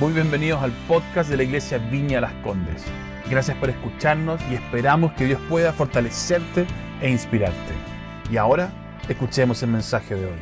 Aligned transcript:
Muy 0.00 0.12
bienvenidos 0.12 0.60
al 0.60 0.72
podcast 0.88 1.30
de 1.30 1.36
la 1.36 1.44
Iglesia 1.44 1.78
Viña 1.78 2.20
Las 2.20 2.32
Condes. 2.42 2.82
Gracias 3.30 3.56
por 3.58 3.70
escucharnos 3.70 4.40
y 4.50 4.54
esperamos 4.54 5.12
que 5.12 5.24
Dios 5.24 5.40
pueda 5.48 5.72
fortalecerte 5.72 6.66
e 7.00 7.08
inspirarte. 7.08 7.72
Y 8.28 8.36
ahora, 8.36 8.72
escuchemos 9.08 9.62
el 9.62 9.70
mensaje 9.70 10.16
de 10.16 10.26
hoy. 10.26 10.40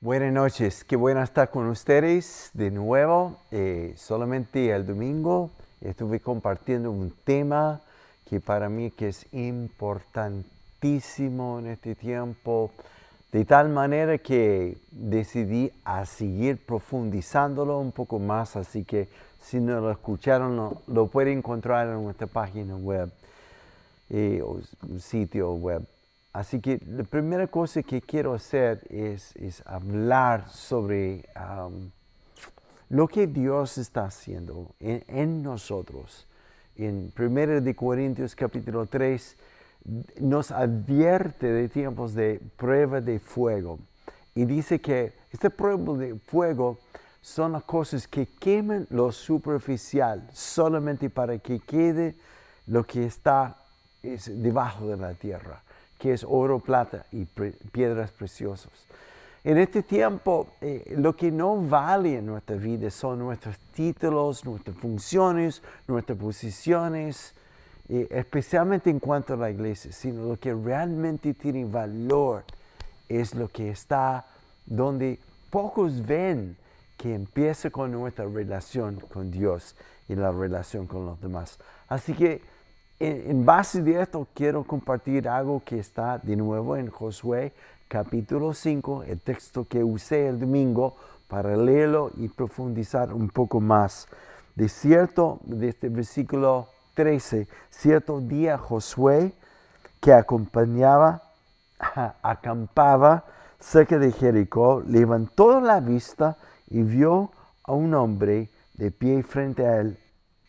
Buenas 0.00 0.32
noches, 0.32 0.82
qué 0.82 0.96
bueno 0.96 1.22
estar 1.22 1.50
con 1.50 1.66
ustedes 1.66 2.48
de 2.54 2.70
nuevo. 2.70 3.36
Eh, 3.50 3.92
solamente 3.98 4.70
el 4.70 4.86
domingo 4.86 5.50
estuve 5.82 6.20
compartiendo 6.20 6.90
un 6.90 7.12
tema 7.22 7.82
que 8.24 8.40
para 8.40 8.70
mí 8.70 8.92
que 8.92 9.08
es 9.08 9.26
importantísimo 9.32 11.58
en 11.58 11.66
este 11.66 11.94
tiempo 11.94 12.70
de 13.32 13.44
tal 13.44 13.68
manera 13.68 14.18
que 14.18 14.78
decidí 14.90 15.70
a 15.84 16.06
seguir 16.06 16.64
profundizándolo 16.64 17.78
un 17.78 17.92
poco 17.92 18.18
más, 18.18 18.56
así 18.56 18.84
que 18.84 19.08
si 19.40 19.60
no 19.60 19.80
lo 19.80 19.90
escucharon, 19.90 20.78
lo, 20.86 21.06
pueden 21.06 21.38
encontrar 21.38 21.88
en 21.88 22.02
nuestra 22.02 22.26
página 22.26 22.76
web 22.76 23.10
eh, 24.10 24.42
o 24.42 24.60
sitio 24.98 25.52
web. 25.52 25.86
Así 26.32 26.60
que 26.60 26.80
la 26.86 27.04
primera 27.04 27.46
cosa 27.46 27.82
que 27.82 28.00
quiero 28.00 28.32
hacer 28.34 28.80
es, 28.90 29.34
hablar 29.66 30.48
sobre 30.48 31.24
lo 32.88 33.08
que 33.08 33.26
Dios 33.26 33.78
está 33.78 34.04
haciendo 34.06 34.74
en, 34.80 35.04
en 35.08 35.42
nosotros. 35.42 36.26
En 36.76 37.12
1 37.18 37.74
Corintios 37.74 38.34
capítulo 38.36 38.86
3, 38.86 39.36
nos 40.20 40.50
advierte 40.50 41.46
de 41.46 41.68
tiempos 41.68 42.14
de 42.14 42.40
prueba 42.56 43.00
de 43.00 43.18
fuego. 43.18 43.78
Y 44.34 44.44
dice 44.44 44.80
que 44.80 45.12
este 45.32 45.50
prueba 45.50 45.96
de 45.96 46.14
fuego 46.14 46.78
son 47.20 47.52
las 47.52 47.64
cosas 47.64 48.06
que 48.06 48.26
queman 48.26 48.86
lo 48.90 49.12
superficial, 49.12 50.28
solamente 50.32 51.10
para 51.10 51.38
que 51.38 51.60
quede 51.60 52.14
lo 52.66 52.84
que 52.84 53.04
está 53.04 53.56
debajo 54.02 54.86
de 54.86 54.96
la 54.96 55.14
tierra, 55.14 55.62
que 55.98 56.12
es 56.12 56.24
oro, 56.26 56.60
plata 56.60 57.06
y 57.12 57.24
piedras 57.24 58.10
preciosas. 58.12 58.72
En 59.44 59.56
este 59.56 59.82
tiempo, 59.82 60.48
eh, 60.60 60.94
lo 60.96 61.16
que 61.16 61.30
no 61.30 61.56
vale 61.56 62.18
en 62.18 62.26
nuestra 62.26 62.56
vida 62.56 62.90
son 62.90 63.20
nuestros 63.20 63.58
títulos, 63.72 64.44
nuestras 64.44 64.76
funciones, 64.76 65.62
nuestras 65.86 66.18
posiciones, 66.18 67.34
especialmente 67.88 68.90
en 68.90 69.00
cuanto 69.00 69.34
a 69.34 69.36
la 69.36 69.50
iglesia, 69.50 69.92
sino 69.92 70.24
lo 70.24 70.38
que 70.38 70.52
realmente 70.52 71.32
tiene 71.34 71.64
valor 71.64 72.44
es 73.08 73.34
lo 73.34 73.48
que 73.48 73.70
está 73.70 74.26
donde 74.66 75.18
pocos 75.50 76.04
ven 76.04 76.56
que 76.98 77.14
empieza 77.14 77.70
con 77.70 77.92
nuestra 77.92 78.26
relación 78.26 79.00
con 79.00 79.30
Dios 79.30 79.74
y 80.08 80.14
la 80.14 80.32
relación 80.32 80.86
con 80.86 81.06
los 81.06 81.20
demás. 81.20 81.58
Así 81.88 82.12
que 82.12 82.42
en, 83.00 83.46
base 83.46 83.82
de 83.82 84.02
esto 84.02 84.26
quiero 84.34 84.64
compartir 84.64 85.28
algo 85.28 85.62
que 85.64 85.78
está 85.78 86.18
de 86.18 86.36
nuevo 86.36 86.76
en 86.76 86.90
Josué 86.90 87.52
capítulo 87.86 88.52
5, 88.52 89.04
el 89.04 89.20
texto 89.20 89.64
que 89.66 89.82
usé 89.82 90.28
el 90.28 90.40
domingo 90.40 90.96
para 91.28 91.56
leerlo 91.56 92.10
y 92.16 92.28
profundizar 92.28 93.14
un 93.14 93.28
poco 93.28 93.60
más. 93.60 94.08
De 94.56 94.68
cierto, 94.68 95.38
de 95.44 95.68
este 95.68 95.88
versículo 95.88 96.68
13, 96.98 97.46
cierto 97.70 98.20
día 98.20 98.58
Josué, 98.58 99.32
que 100.00 100.12
acompañaba, 100.12 101.22
acampaba 102.22 103.22
cerca 103.60 104.00
de 104.00 104.10
Jericó, 104.10 104.82
levantó 104.84 105.60
la 105.60 105.78
vista 105.78 106.38
y 106.68 106.82
vio 106.82 107.30
a 107.62 107.70
un 107.70 107.94
hombre 107.94 108.50
de 108.74 108.90
pie 108.90 109.22
frente 109.22 109.64
a 109.64 109.76
él, 109.76 109.96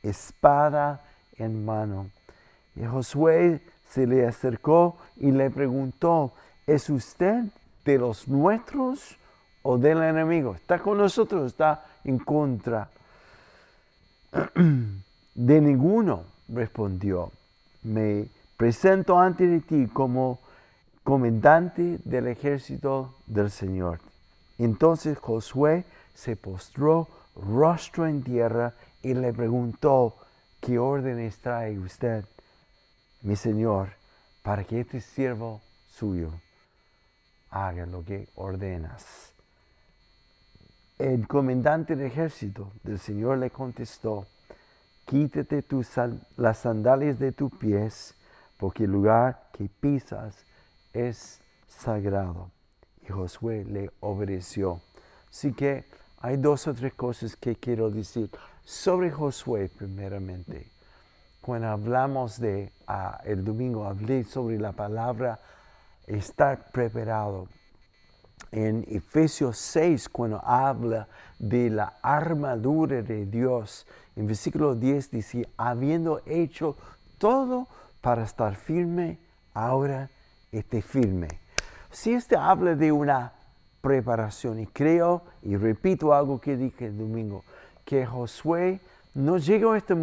espada 0.02 1.02
en 1.38 1.64
mano. 1.64 2.10
Y 2.76 2.84
Josué 2.84 3.62
se 3.88 4.08
le 4.08 4.26
acercó 4.26 4.98
y 5.18 5.30
le 5.30 5.52
preguntó, 5.52 6.34
¿es 6.66 6.90
usted 6.90 7.44
de 7.86 8.00
los 8.00 8.28
nuestros 8.28 9.20
o 9.62 9.78
del 9.78 10.02
enemigo? 10.02 10.56
¿Está 10.56 10.80
con 10.80 10.98
nosotros 10.98 11.46
está 11.46 11.86
en 12.04 12.18
contra? 12.18 12.90
de 15.36 15.62
ninguno, 15.62 16.26
respondió, 16.54 17.32
me 17.84 18.28
presento 18.58 19.20
ante 19.20 19.60
ti 19.62 19.88
como 19.88 20.40
comandante 21.04 22.00
del 22.04 22.28
ejército 22.28 23.16
del 23.26 23.50
Señor. 23.50 24.00
Entonces 24.58 25.18
Josué 25.18 25.86
se 26.14 26.36
postró 26.36 27.08
rostro 27.36 28.06
en 28.06 28.24
tierra 28.24 28.74
y 29.02 29.14
le 29.14 29.34
preguntó, 29.34 30.16
¿qué 30.60 30.78
órdenes 30.78 31.40
trae 31.40 31.80
usted, 31.80 32.26
mi 33.22 33.36
Señor, 33.36 33.90
para 34.44 34.64
que 34.66 34.82
este 34.82 35.00
siervo 35.00 35.62
suyo 35.88 36.32
haga 37.50 37.86
lo 37.86 38.04
que 38.04 38.28
ordenas? 38.36 39.34
El 40.98 41.28
comandante 41.30 41.96
del 41.96 42.08
ejército 42.08 42.74
del 42.84 43.00
Señor 43.00 43.38
le 43.38 43.50
contestó, 43.52 44.28
quítate 45.10 45.66
las 46.38 46.60
sandalias 46.60 47.18
de 47.18 47.32
tus 47.32 47.52
pies, 47.54 48.14
porque 48.58 48.84
el 48.84 48.92
lugar 48.92 49.50
que 49.52 49.68
pisas 49.68 50.46
es 50.94 51.42
sagrado. 51.68 52.52
Y 53.02 53.08
Josué 53.08 53.66
le 53.66 53.90
obedeció. 54.02 54.82
Así 55.28 55.52
que 55.52 55.86
hay 56.20 56.38
dos 56.38 56.68
o 56.68 56.76
tres 56.76 56.94
cosas 56.94 57.36
que 57.36 57.56
quiero 57.56 57.90
decir 57.90 58.30
sobre 58.64 59.10
Josué 59.10 59.72
primeramente. 59.76 60.70
Cuando 61.42 61.70
hablamos 61.70 62.40
de 62.40 62.72
ah, 62.86 63.20
el 63.26 63.44
domingo, 63.44 63.86
hablé 63.86 64.24
sobre 64.26 64.60
la 64.60 64.74
palabra 64.74 65.40
estar 66.06 66.72
preparado 66.72 67.48
en 68.52 68.86
Efesios 68.90 69.58
6, 69.58 70.10
cuando 70.10 70.44
habla 70.44 71.08
de 71.38 71.70
la 71.70 71.94
armadura 72.02 73.02
de 73.02 73.26
Dios, 73.26 73.86
en 74.16 74.28
versículo 74.28 74.76
10 74.76 75.12
dice, 75.12 75.48
habiendo 75.58 76.22
hecho 76.26 76.76
todo 77.18 77.68
para 78.02 78.24
estar 78.24 78.56
firme, 78.56 79.20
ahora 79.54 80.10
esté 80.52 80.82
firme. 80.82 81.28
Si 81.92 82.14
este 82.14 82.36
habla 82.36 82.76
de 82.76 82.92
una 82.92 83.34
preparación, 83.82 84.60
y 84.60 84.68
creo, 84.68 85.22
y 85.42 85.56
repito 85.56 86.14
algo 86.14 86.40
que 86.40 86.58
dije 86.58 86.88
el 86.88 86.98
domingo, 86.98 87.44
que 87.86 88.06
Josué 88.06 88.80
no 89.14 89.38
llegó 89.38 89.72
a 89.72 89.78
este, 89.78 89.96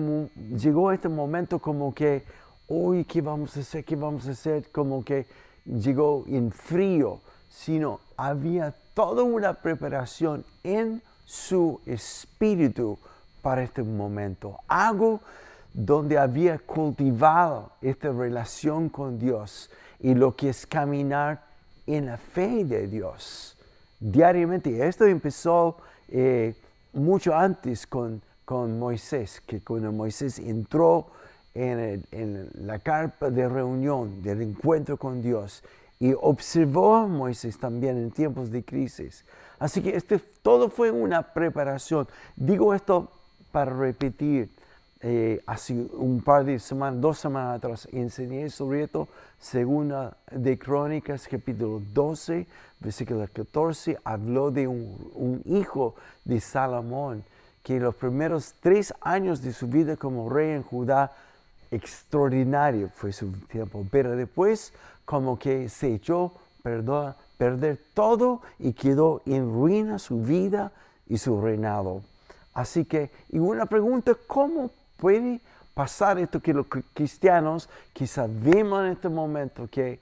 llegó 0.57 0.91
a 0.91 0.95
este 0.95 1.09
momento 1.09 1.59
como 1.59 1.95
que, 1.95 2.25
hoy, 2.69 3.05
¿qué 3.05 3.21
vamos 3.21 3.57
a 3.57 3.61
hacer? 3.61 3.85
¿Qué 3.85 3.97
vamos 3.97 4.27
a 4.29 4.33
hacer? 4.33 4.71
Como 4.73 5.05
que 5.05 5.27
llegó 5.65 6.25
en 6.27 6.51
frío 6.51 7.21
sino 7.57 8.01
había 8.17 8.75
toda 8.95 9.23
una 9.23 9.55
preparación 9.55 10.45
en 10.63 11.03
su 11.25 11.81
espíritu 11.87 12.99
para 13.43 13.63
este 13.63 13.83
momento. 13.83 14.59
Algo 14.69 15.21
donde 15.73 16.19
había 16.19 16.59
cultivado 16.59 17.73
esta 17.83 18.11
relación 18.11 18.89
con 18.89 19.19
Dios 19.19 19.71
y 20.01 20.15
lo 20.15 20.35
que 20.35 20.49
es 20.49 20.67
caminar 20.67 21.45
en 21.87 22.07
la 22.07 22.17
fe 22.17 22.65
de 22.65 22.89
Dios 22.89 23.57
diariamente. 24.01 24.87
Esto 24.87 25.05
empezó 25.05 25.77
eh, 26.09 26.55
mucho 26.93 27.35
antes 27.35 27.87
con, 27.87 28.23
con 28.45 28.79
Moisés, 28.79 29.43
que 29.47 29.61
cuando 29.61 29.93
Moisés 29.93 30.39
entró 30.39 31.09
en, 31.55 32.05
en 32.11 32.51
la 32.67 32.79
carpa 32.79 33.31
de 33.31 33.49
reunión, 33.49 34.23
del 34.23 34.43
encuentro 34.43 34.97
con 34.97 35.23
Dios, 35.23 35.63
y 35.99 36.15
observó 36.21 36.95
a 36.97 37.07
Moisés 37.07 37.59
también 37.59 37.97
en 37.97 38.11
tiempos 38.11 38.51
de 38.51 38.65
crisis. 38.65 39.25
Así 39.59 39.83
que 39.83 39.97
este, 39.97 40.19
todo 40.19 40.69
fue 40.69 40.91
una 40.91 41.23
preparación. 41.23 42.07
Digo 42.37 42.75
esto 42.75 43.11
para 43.53 43.73
repetir. 43.73 44.51
Eh, 45.03 45.43
hace 45.47 45.75
un 45.75 46.23
par 46.23 46.45
de 46.45 46.59
semanas, 46.59 47.01
dos 47.03 47.19
semanas 47.19 47.59
atrás, 47.59 47.87
enseñé 47.93 48.49
sobre 48.49 48.83
esto, 48.85 49.09
segunda 49.39 50.17
de 50.31 50.59
Crónicas, 50.59 51.29
capítulo 51.29 51.83
12, 51.93 52.47
versículo 52.81 53.29
14, 53.31 53.99
habló 54.03 54.51
de 54.51 54.67
un, 54.67 55.13
un 55.15 55.43
hijo 55.45 55.95
de 56.25 56.41
Salomón, 56.41 57.25
que 57.63 57.79
los 57.79 57.95
primeros 57.95 58.55
tres 58.61 58.95
años 59.03 59.43
de 59.43 59.53
su 59.53 59.67
vida 59.69 59.97
como 59.97 60.31
rey 60.31 60.53
en 60.53 60.63
Judá, 60.63 61.13
extraordinario 61.71 62.89
fue 62.95 63.13
su 63.13 63.31
tiempo, 63.49 63.87
pero 63.91 64.17
después 64.17 64.73
como 65.07 65.39
que 65.39 65.71
se 65.71 65.95
echó 65.95 66.33
a 66.65 67.17
perder 67.39 67.81
todo 67.95 68.43
y 68.59 68.75
quedó 68.75 69.23
en 69.25 69.51
ruina 69.53 69.99
su 69.99 70.21
vida 70.21 70.73
y 71.07 71.17
su 71.17 71.41
reinado. 71.41 72.03
Así 72.53 72.85
que, 72.85 73.11
y 73.31 73.39
una 73.39 73.67
pregunta, 73.67 74.15
¿cómo 74.27 74.71
puede 74.97 75.41
pasar 75.75 76.19
esto 76.19 76.41
que 76.41 76.53
los 76.53 76.67
cristianos 76.93 77.69
que 77.95 78.07
sabemos 78.07 78.85
en 78.85 78.93
este 78.93 79.09
momento 79.09 79.69
que 79.71 80.01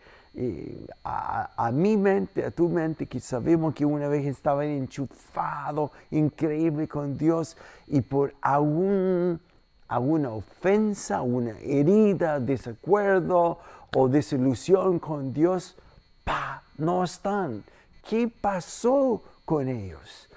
a, 1.05 1.71
mi 1.73 1.97
mente, 1.97 2.45
a 2.45 2.51
tu 2.51 2.69
mente, 2.69 3.06
que 3.06 3.21
sabemos 3.21 3.75
que 3.75 3.85
una 3.85 4.09
vez 4.09 4.27
estaba 4.27 4.65
enchufado, 4.65 5.93
increíble 6.11 6.89
con 6.89 7.17
Dios, 7.17 7.56
y 7.87 8.01
por 8.01 8.35
algún, 8.41 9.41
alguna 9.87 10.31
ofensa, 10.31 11.23
una 11.23 11.59
herida, 11.61 12.41
desacuerdo 12.41 13.59
o 13.94 14.08
desilusión 14.08 14.99
con 14.99 15.32
Dios, 15.32 15.76
pa, 16.25 16.62
no 16.79 17.05
están. 17.05 17.64
¿Qué 18.08 18.29
pasó 18.29 19.23
con 19.44 19.69
ellos? 19.69 20.29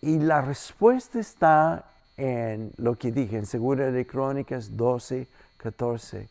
Y 0.00 0.18
la 0.18 0.42
respuesta 0.42 1.18
está 1.18 1.84
en 2.16 2.72
lo 2.76 2.96
que 2.96 3.12
dije 3.12 3.36
en 3.36 3.46
Segura 3.46 3.90
de 3.90 4.06
Crónicas 4.06 4.76
12, 4.76 5.26
14, 5.56 6.28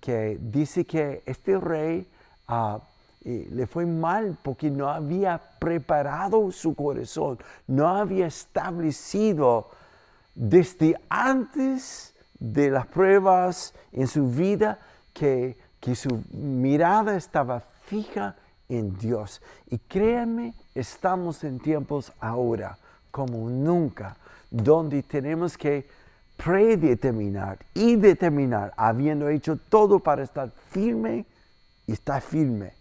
que 0.00 0.38
dice 0.40 0.84
que 0.84 1.22
este 1.26 1.58
rey 1.58 2.08
Ah, 2.48 2.80
le 3.24 3.66
fue 3.66 3.84
mal 3.84 4.38
porque 4.42 4.70
no 4.70 4.88
había 4.88 5.38
preparado 5.58 6.50
su 6.50 6.74
corazón, 6.74 7.38
no 7.66 7.86
había 7.86 8.26
establecido 8.26 9.68
desde 10.34 10.98
antes 11.10 12.14
de 12.38 12.70
las 12.70 12.86
pruebas 12.86 13.74
en 13.92 14.06
su 14.06 14.30
vida 14.30 14.78
que, 15.12 15.58
que 15.80 15.94
su 15.94 16.22
mirada 16.30 17.16
estaba 17.16 17.60
fija 17.86 18.36
en 18.68 18.96
Dios. 18.98 19.40
Y 19.68 19.78
créanme, 19.78 20.54
estamos 20.74 21.44
en 21.44 21.58
tiempos 21.58 22.12
ahora 22.20 22.78
como 23.10 23.48
nunca, 23.48 24.16
donde 24.50 25.02
tenemos 25.02 25.56
que 25.56 25.88
predeterminar 26.36 27.58
y 27.74 27.96
determinar, 27.96 28.72
habiendo 28.76 29.28
hecho 29.28 29.58
todo 29.68 29.98
para 29.98 30.22
estar 30.22 30.50
firme 30.70 31.26
y 31.86 31.92
está 31.92 32.20
firme. 32.20 32.72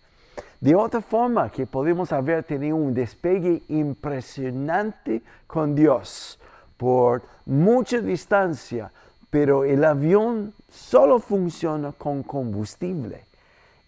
De 0.60 0.76
otra 0.76 1.02
forma 1.02 1.52
que 1.52 1.66
podemos 1.66 2.12
haber 2.12 2.44
tenido 2.44 2.76
un 2.76 2.94
despegue 2.94 3.64
impresionante 3.70 5.22
con 5.46 5.76
Dios 5.76 6.40
por 6.78 7.24
mucha 7.46 8.00
distancia, 8.00 8.92
pero 9.30 9.64
el 9.64 9.84
avión 9.84 10.54
solo 10.70 11.20
funciona 11.20 11.92
con 11.92 12.24
combustible. 12.24 13.26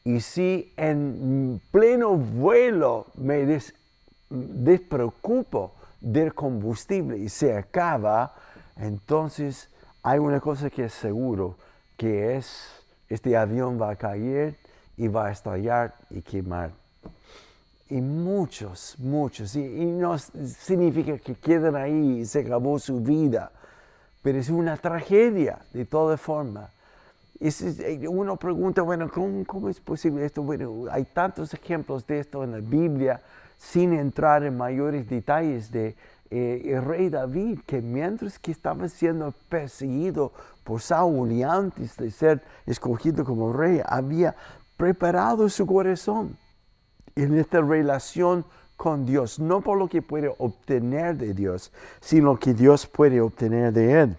Y 0.03 0.21
si 0.21 0.73
en 0.77 1.61
pleno 1.71 2.15
vuelo 2.15 3.07
me 3.15 3.61
despreocupo 4.29 5.73
del 6.01 6.33
combustible 6.33 7.17
y 7.17 7.29
se 7.29 7.55
acaba, 7.55 8.33
entonces 8.77 9.69
hay 10.03 10.19
una 10.19 10.39
cosa 10.39 10.69
que 10.69 10.85
es 10.85 10.93
seguro, 10.93 11.57
que 11.97 12.37
es 12.37 12.79
este 13.09 13.35
avión 13.35 13.81
va 13.81 13.91
a 13.91 13.95
caer 13.95 14.55
y 14.95 15.07
va 15.07 15.27
a 15.27 15.31
estallar 15.31 15.95
y 16.09 16.21
quemar. 16.21 16.71
Y 17.89 18.01
muchos, 18.01 18.95
muchos, 18.99 19.55
y, 19.55 19.61
no 19.85 20.17
significa 20.17 21.17
que 21.17 21.33
queden 21.33 21.75
ahí 21.75 22.19
y 22.19 22.25
se 22.25 22.41
acabó 22.41 22.77
su 22.77 22.99
vida, 22.99 23.51
pero 24.21 24.37
es 24.37 24.49
una 24.49 24.77
tragedia 24.77 25.59
de 25.73 25.85
todas 25.85 26.19
formas. 26.19 26.71
Eh, 27.39 28.05
uno 28.09 28.35
pregunta, 28.35 28.81
bueno, 28.81 29.09
¿cómo, 29.09 29.45
¿cómo, 29.45 29.69
es 29.69 29.79
posible 29.79 30.25
esto? 30.25 30.43
Bueno, 30.43 30.85
hay 30.91 31.05
tantos 31.05 31.53
ejemplos 31.53 32.05
de 32.05 32.19
esto 32.19 32.43
en 32.43 32.51
la 32.51 32.59
Biblia, 32.59 33.21
sin 33.57 33.93
entrar 33.93 34.43
en 34.43 34.57
mayores 34.57 35.07
detalles 35.09 35.71
de 35.71 35.95
eh, 36.31 36.61
el 36.65 36.83
rey 36.83 37.09
David, 37.09 37.59
que 37.65 37.81
mientras 37.81 38.37
que 38.39 38.51
estaba 38.51 38.87
siendo 38.89 39.33
perseguido 39.47 40.31
por 40.63 40.81
Saúl 40.81 41.31
y 41.31 41.43
antes 41.43 41.95
de 41.97 42.11
ser 42.11 42.41
escogido 42.65 43.23
como 43.23 43.53
rey, 43.53 43.81
había 43.85 44.35
preparado 44.77 45.49
su 45.49 45.65
corazón 45.65 46.37
en 47.15 47.37
esta 47.37 47.61
relación 47.61 48.45
con 48.79 49.05
Dios, 49.05 49.39
no 49.39 49.59
por 49.59 49.77
lo 49.77 49.89
que 49.89 50.01
puede 50.01 50.33
obtener 50.37 51.17
de 51.17 51.33
Dios, 51.33 51.69
sino 51.99 52.39
que 52.39 52.53
Dios 52.53 52.87
puede 52.87 53.19
obtener 53.19 53.73
de 53.73 54.03
él. 54.03 54.17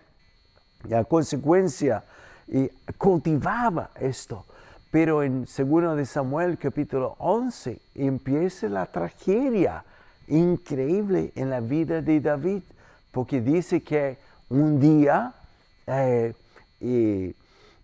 Y 0.87 0.93
a 0.93 1.03
consecuencia, 1.03 2.05
y 2.47 2.69
cultivaba 2.99 3.89
esto. 3.99 4.45
Pero 4.91 5.23
en 5.23 5.47
2 5.47 5.97
de 5.97 6.05
Samuel 6.05 6.59
capítulo 6.59 7.17
11 7.21 7.81
empieza 7.95 8.69
la 8.69 8.85
tragedia 8.85 9.83
increíble 10.29 11.33
en 11.37 11.49
la 11.49 11.61
vida 11.61 12.03
de 12.03 12.21
David, 12.21 12.61
porque 13.13 13.41
dice 13.41 13.83
que 13.83 14.19
un 14.51 14.79
día 14.79 15.33
eh, 15.87 16.35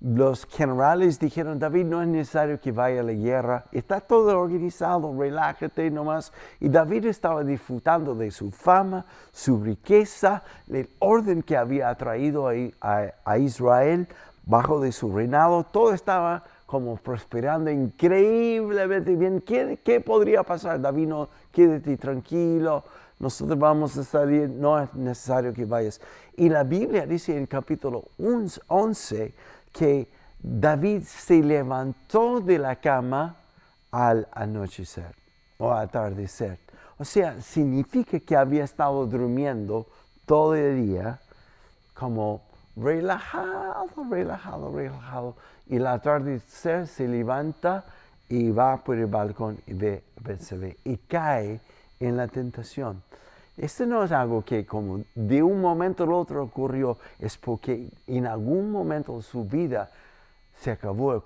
los 0.01 0.45
generales 0.47 1.19
dijeron, 1.19 1.59
David, 1.59 1.87
no 1.87 2.03
es 2.03 2.09
necesario 2.09 2.61
que 2.61 2.71
vaya 2.71 3.01
a 3.01 3.05
la 3.05 3.13
guerra, 3.13 3.65
está 3.73 4.01
todo 4.01 4.39
organizado, 4.39 5.15
relájate 5.19 5.91
nomás. 5.91 6.33
Y 6.61 6.69
David 6.69 7.07
estaba 7.07 7.43
disfrutando 7.43 8.15
de 8.15 8.31
su 8.31 8.51
fama, 8.51 9.07
su 9.33 9.63
riqueza, 9.63 10.43
el 10.69 10.91
orden 10.99 11.43
que 11.43 11.57
había 11.57 11.95
traído 11.95 12.49
a, 12.49 13.39
Israel 13.39 14.07
bajo 14.45 14.81
de 14.81 14.93
su 14.93 15.11
reinado, 15.15 15.65
todo 15.65 15.93
estaba 15.93 16.45
como 16.67 16.97
prosperando 16.97 17.71
increíblemente 17.71 19.17
bien. 19.17 19.41
¿Qué, 19.41 19.81
¿Qué, 19.83 20.01
podría 20.01 20.43
pasar? 20.43 20.81
David, 20.81 21.09
no, 21.09 21.29
quédate 21.51 21.97
tranquilo, 21.97 22.85
nosotros 23.19 23.59
vamos 23.59 23.97
a 23.97 24.05
salir, 24.05 24.49
no 24.51 24.79
es 24.79 24.93
necesario 24.95 25.55
que 25.55 25.65
vayas. 25.65 26.01
Y 26.37 26.51
la 26.51 26.65
Biblia 26.65 27.07
dice 27.07 27.37
en 27.37 27.47
capítulo 27.47 28.05
11, 28.19 29.33
que 29.77 30.09
David 30.39 31.03
se 31.03 31.43
levantó 31.43 32.41
de 32.41 32.59
la 32.59 32.77
cama 32.77 33.37
al 33.91 34.29
anochecer 34.33 35.15
o 35.59 35.73
atardecer. 35.73 36.59
O 36.99 37.05
sea, 37.05 37.41
significa 37.43 38.19
que 38.21 38.37
había 38.37 38.65
estado 38.65 39.07
durmiendo 39.07 39.87
todo 40.25 40.55
el 40.55 40.87
día 40.87 41.21
como 41.95 42.43
relajado, 42.77 43.87
relajado, 44.11 44.73
relajado. 44.73 45.37
Y 45.67 45.77
al 45.77 45.87
atardecer 45.89 46.87
se 46.87 47.07
levanta 47.07 47.85
y 48.29 48.51
va 48.51 48.79
por 48.79 48.97
el 48.97 49.07
balcón 49.07 49.59
y 49.67 49.75
ve, 49.75 50.03
se 50.39 50.57
ve 50.57 50.77
y 50.85 50.97
cae 50.97 51.61
en 52.01 52.17
la 52.17 52.29
tentación. 52.29 53.03
Esto 53.57 53.87
no 53.87 54.05
es 54.05 54.13
algo 54.13 54.45
que 54.45 54.67
como 54.67 55.05
de 55.15 55.43
un 55.43 55.61
momento 55.61 56.05
al 56.05 56.13
otro 56.13 56.43
ocurrió, 56.43 56.99
es 57.19 57.39
porque 57.39 57.89
en 58.07 58.27
algún 58.27 58.71
momento 58.71 59.17
de 59.17 59.23
su 59.23 59.45
vida 59.45 59.91
se 60.59 60.71
acabó 60.71 61.15
el 61.15 61.23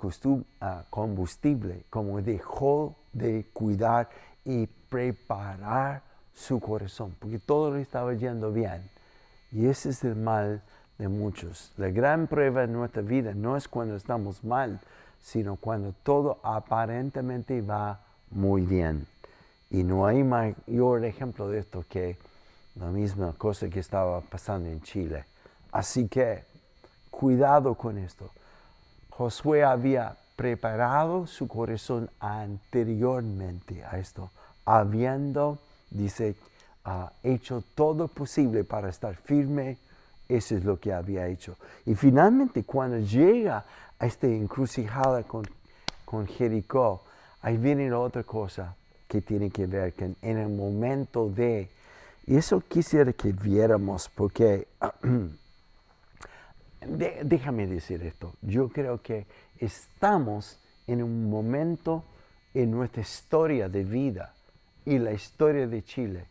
combustible, 0.90 1.84
como 1.90 2.20
dejó 2.22 2.94
de 3.12 3.46
cuidar 3.52 4.08
y 4.44 4.66
preparar 4.66 6.02
su 6.32 6.60
corazón, 6.60 7.14
porque 7.18 7.38
todo 7.38 7.74
le 7.74 7.82
estaba 7.82 8.14
yendo 8.14 8.52
bien. 8.52 8.88
Y 9.52 9.66
ese 9.66 9.90
es 9.90 10.04
el 10.04 10.16
mal 10.16 10.62
de 10.98 11.08
muchos. 11.08 11.72
La 11.76 11.88
gran 11.88 12.26
prueba 12.26 12.64
en 12.64 12.72
nuestra 12.72 13.02
vida 13.02 13.34
no 13.34 13.56
es 13.56 13.66
cuando 13.66 13.96
estamos 13.96 14.44
mal, 14.44 14.80
sino 15.20 15.56
cuando 15.56 15.92
todo 16.02 16.38
aparentemente 16.42 17.60
va 17.60 18.00
muy 18.30 18.62
bien. 18.62 19.06
Y 19.70 19.84
no 19.84 20.04
hay 20.04 20.24
mayor 20.24 21.04
ejemplo 21.04 21.48
de 21.48 21.60
esto 21.60 21.84
que 21.88 22.16
la 22.74 22.86
misma 22.86 23.32
cosa 23.38 23.68
que 23.68 23.78
estaba 23.78 24.20
pasando 24.20 24.68
en 24.68 24.82
Chile. 24.82 25.24
Así 25.70 26.08
que 26.08 26.44
cuidado 27.10 27.74
con 27.74 27.96
esto. 27.98 28.30
Josué 29.10 29.62
había 29.62 30.16
preparado 30.34 31.26
su 31.26 31.46
corazón 31.46 32.10
anteriormente 32.18 33.84
a 33.84 33.98
esto, 33.98 34.30
habiendo, 34.64 35.58
dice, 35.90 36.34
ah, 36.84 37.12
hecho 37.22 37.62
todo 37.74 38.08
posible 38.08 38.64
para 38.64 38.88
estar 38.88 39.14
firme. 39.14 39.78
Eso 40.28 40.56
es 40.56 40.64
lo 40.64 40.80
que 40.80 40.92
había 40.92 41.26
hecho. 41.26 41.56
Y 41.86 41.94
finalmente, 41.94 42.64
cuando 42.64 42.98
llega 42.98 43.64
a 43.98 44.06
esta 44.06 44.26
encrucijada 44.26 45.22
con, 45.24 45.44
con 46.04 46.26
Jericó, 46.26 47.02
ahí 47.42 47.56
viene 47.56 47.90
la 47.90 47.98
otra 47.98 48.24
cosa 48.24 48.74
que 49.10 49.20
tiene 49.20 49.50
que 49.50 49.66
ver 49.66 49.92
con 49.94 50.16
en 50.22 50.38
el 50.38 50.48
momento 50.48 51.28
de, 51.28 51.68
y 52.26 52.36
eso 52.36 52.60
quisiera 52.60 53.12
que 53.12 53.32
viéramos 53.32 54.08
porque, 54.08 54.68
déjame 57.24 57.66
decir 57.66 58.04
esto, 58.04 58.34
yo 58.40 58.68
creo 58.68 59.02
que 59.02 59.26
estamos 59.58 60.60
en 60.86 61.02
un 61.02 61.28
momento 61.28 62.04
en 62.54 62.70
nuestra 62.70 63.02
historia 63.02 63.68
de 63.68 63.82
vida 63.82 64.32
y 64.86 65.00
la 65.00 65.12
historia 65.12 65.66
de 65.66 65.82
Chile, 65.82 66.26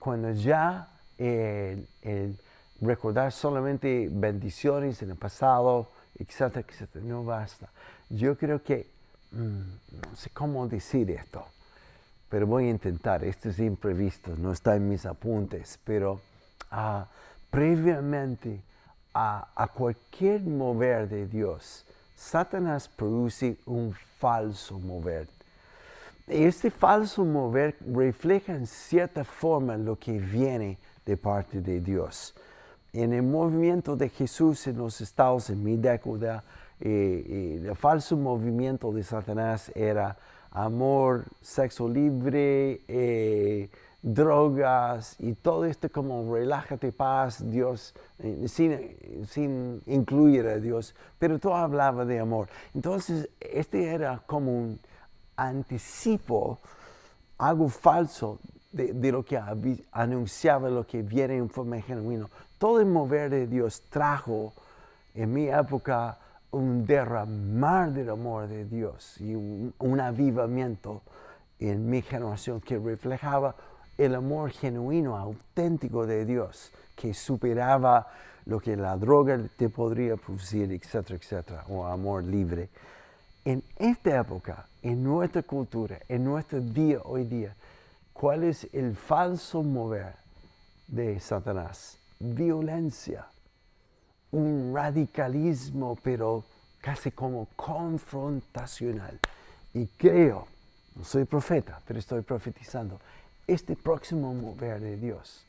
cuando 0.00 0.32
ya 0.32 0.88
el, 1.16 1.86
recordar 2.80 3.30
solamente 3.30 4.08
bendiciones 4.10 5.00
en 5.02 5.10
el 5.10 5.16
pasado, 5.16 5.88
etcétera, 6.18 6.66
etcétera, 6.68 7.04
no 7.04 7.24
basta. 7.24 7.70
Yo 8.10 8.36
creo 8.36 8.60
que, 8.60 8.88
mm, 9.30 9.60
no 10.02 10.16
sé 10.16 10.30
cómo 10.30 10.66
decir 10.66 11.08
esto, 11.12 11.46
pero 12.34 12.48
voy 12.48 12.66
a 12.66 12.70
intentar. 12.70 13.22
Esto 13.22 13.50
es 13.50 13.60
imprevisto, 13.60 14.34
no 14.36 14.50
está 14.50 14.74
en 14.74 14.88
mis 14.88 15.06
apuntes, 15.06 15.78
pero 15.84 16.20
ah, 16.68 17.06
previamente 17.48 18.60
a, 19.14 19.70
cualquier 19.72 20.40
mover 20.40 21.08
de 21.08 21.28
Dios, 21.28 21.86
Satanás 22.16 22.88
produce 22.88 23.56
un 23.66 23.94
falso 24.18 24.80
mover 24.80 25.28
este 26.26 26.72
falso 26.72 27.24
mover 27.24 27.76
refleja 27.86 28.56
en 28.56 28.66
cierta 28.66 29.22
forma 29.22 29.76
lo 29.76 29.96
que 29.96 30.18
viene 30.18 30.78
de 31.06 31.16
parte 31.16 31.60
de 31.60 31.80
Dios. 31.80 32.34
En 32.92 33.12
el 33.12 33.22
movimiento 33.22 33.94
de 33.94 34.08
Jesús 34.08 34.66
en 34.66 34.78
los 34.78 35.00
estados 35.00 35.50
en 35.50 35.62
mi 35.62 35.76
década, 35.76 36.42
eh, 36.80 37.24
eh, 37.28 37.68
el 37.68 37.76
falso 37.76 38.16
movimiento 38.16 38.90
de 38.90 39.04
Satanás 39.04 39.70
era 39.76 40.16
amor, 40.54 41.24
sexo 41.42 41.88
libre, 41.88 42.80
eh, 42.88 43.68
drogas 44.02 45.16
y 45.18 45.34
todo 45.34 45.64
esto 45.64 45.90
como 45.90 46.34
relájate, 46.34 46.92
paz, 46.92 47.50
Dios, 47.50 47.94
sin, 48.46 49.26
sin, 49.26 49.82
incluir 49.86 50.46
a 50.46 50.58
Dios, 50.58 50.94
pero 51.18 51.38
todo 51.38 51.56
hablaba 51.56 52.04
de 52.04 52.20
amor. 52.20 52.48
Entonces, 52.74 53.28
este 53.40 53.92
era 53.92 54.22
como 54.26 54.56
un 54.56 54.78
anticipo, 55.36 56.58
algo 57.38 57.68
falso 57.68 58.38
de, 58.72 59.12
lo 59.12 59.24
que 59.24 59.40
anunciaba 59.92 60.68
lo 60.68 60.86
que 60.86 61.02
viene 61.02 61.36
en 61.36 61.48
forma 61.48 61.80
genuina. 61.80 62.28
Todo 62.58 62.80
el 62.80 62.86
mover 62.86 63.30
de 63.30 63.46
Dios 63.46 63.82
trajo 63.88 64.52
en 65.14 65.32
mi 65.32 65.48
época 65.48 66.18
un 66.54 66.86
derramar 66.86 67.92
del 67.92 68.10
amor 68.10 68.48
de 68.48 68.64
Dios 68.64 69.20
y 69.20 69.34
un, 69.34 70.00
avivamiento 70.00 71.02
en 71.58 71.88
mi 71.88 72.02
generación 72.02 72.60
que 72.60 72.78
reflejaba 72.78 73.54
el 73.98 74.14
amor 74.14 74.50
genuino, 74.50 75.16
auténtico 75.16 76.06
de 76.06 76.24
Dios, 76.24 76.72
que 76.96 77.14
superaba 77.14 78.08
lo 78.46 78.60
que 78.60 78.76
la 78.76 78.96
droga 78.96 79.40
te 79.56 79.68
podría 79.68 80.16
producir, 80.16 80.70
etcétera, 80.72 81.18
etcétera, 81.18 81.64
o 81.68 81.84
amor 81.84 82.24
libre. 82.24 82.68
En 83.44 83.62
esta 83.78 84.20
época, 84.20 84.66
en 84.82 85.02
nuestra 85.02 85.42
cultura, 85.42 85.98
en 86.08 86.24
nuestro 86.24 86.60
día 86.60 86.98
hoy 87.04 87.24
día, 87.24 87.54
¿cuál 88.12 88.44
es 88.44 88.68
el 88.72 88.96
falso 88.96 89.62
mover 89.62 90.14
de 90.88 91.18
Satanás? 91.20 91.98
Violencia 92.18 93.26
un 94.34 94.74
radicalismo, 94.74 95.96
pero 96.02 96.44
casi 96.80 97.10
como 97.10 97.46
confrontacional. 97.56 99.18
Y 99.72 99.86
creo, 99.86 100.46
no 100.96 101.04
soy 101.04 101.24
profeta, 101.24 101.80
pero 101.86 101.98
estoy 101.98 102.22
profetizando, 102.22 103.00
este 103.46 103.76
próximo 103.76 104.34
mover 104.34 104.80
de 104.80 104.96
Dios, 104.96 105.44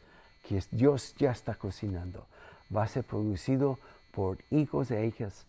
que 0.47 0.57
es 0.57 0.67
Dios 0.71 1.15
ya 1.17 1.31
está 1.31 1.55
cocinando, 1.55 2.25
va 2.75 2.83
a 2.83 2.87
ser 2.87 3.03
producido 3.03 3.79
por 4.11 4.37
hijos 4.51 4.91
e 4.91 5.05
hijas 5.05 5.45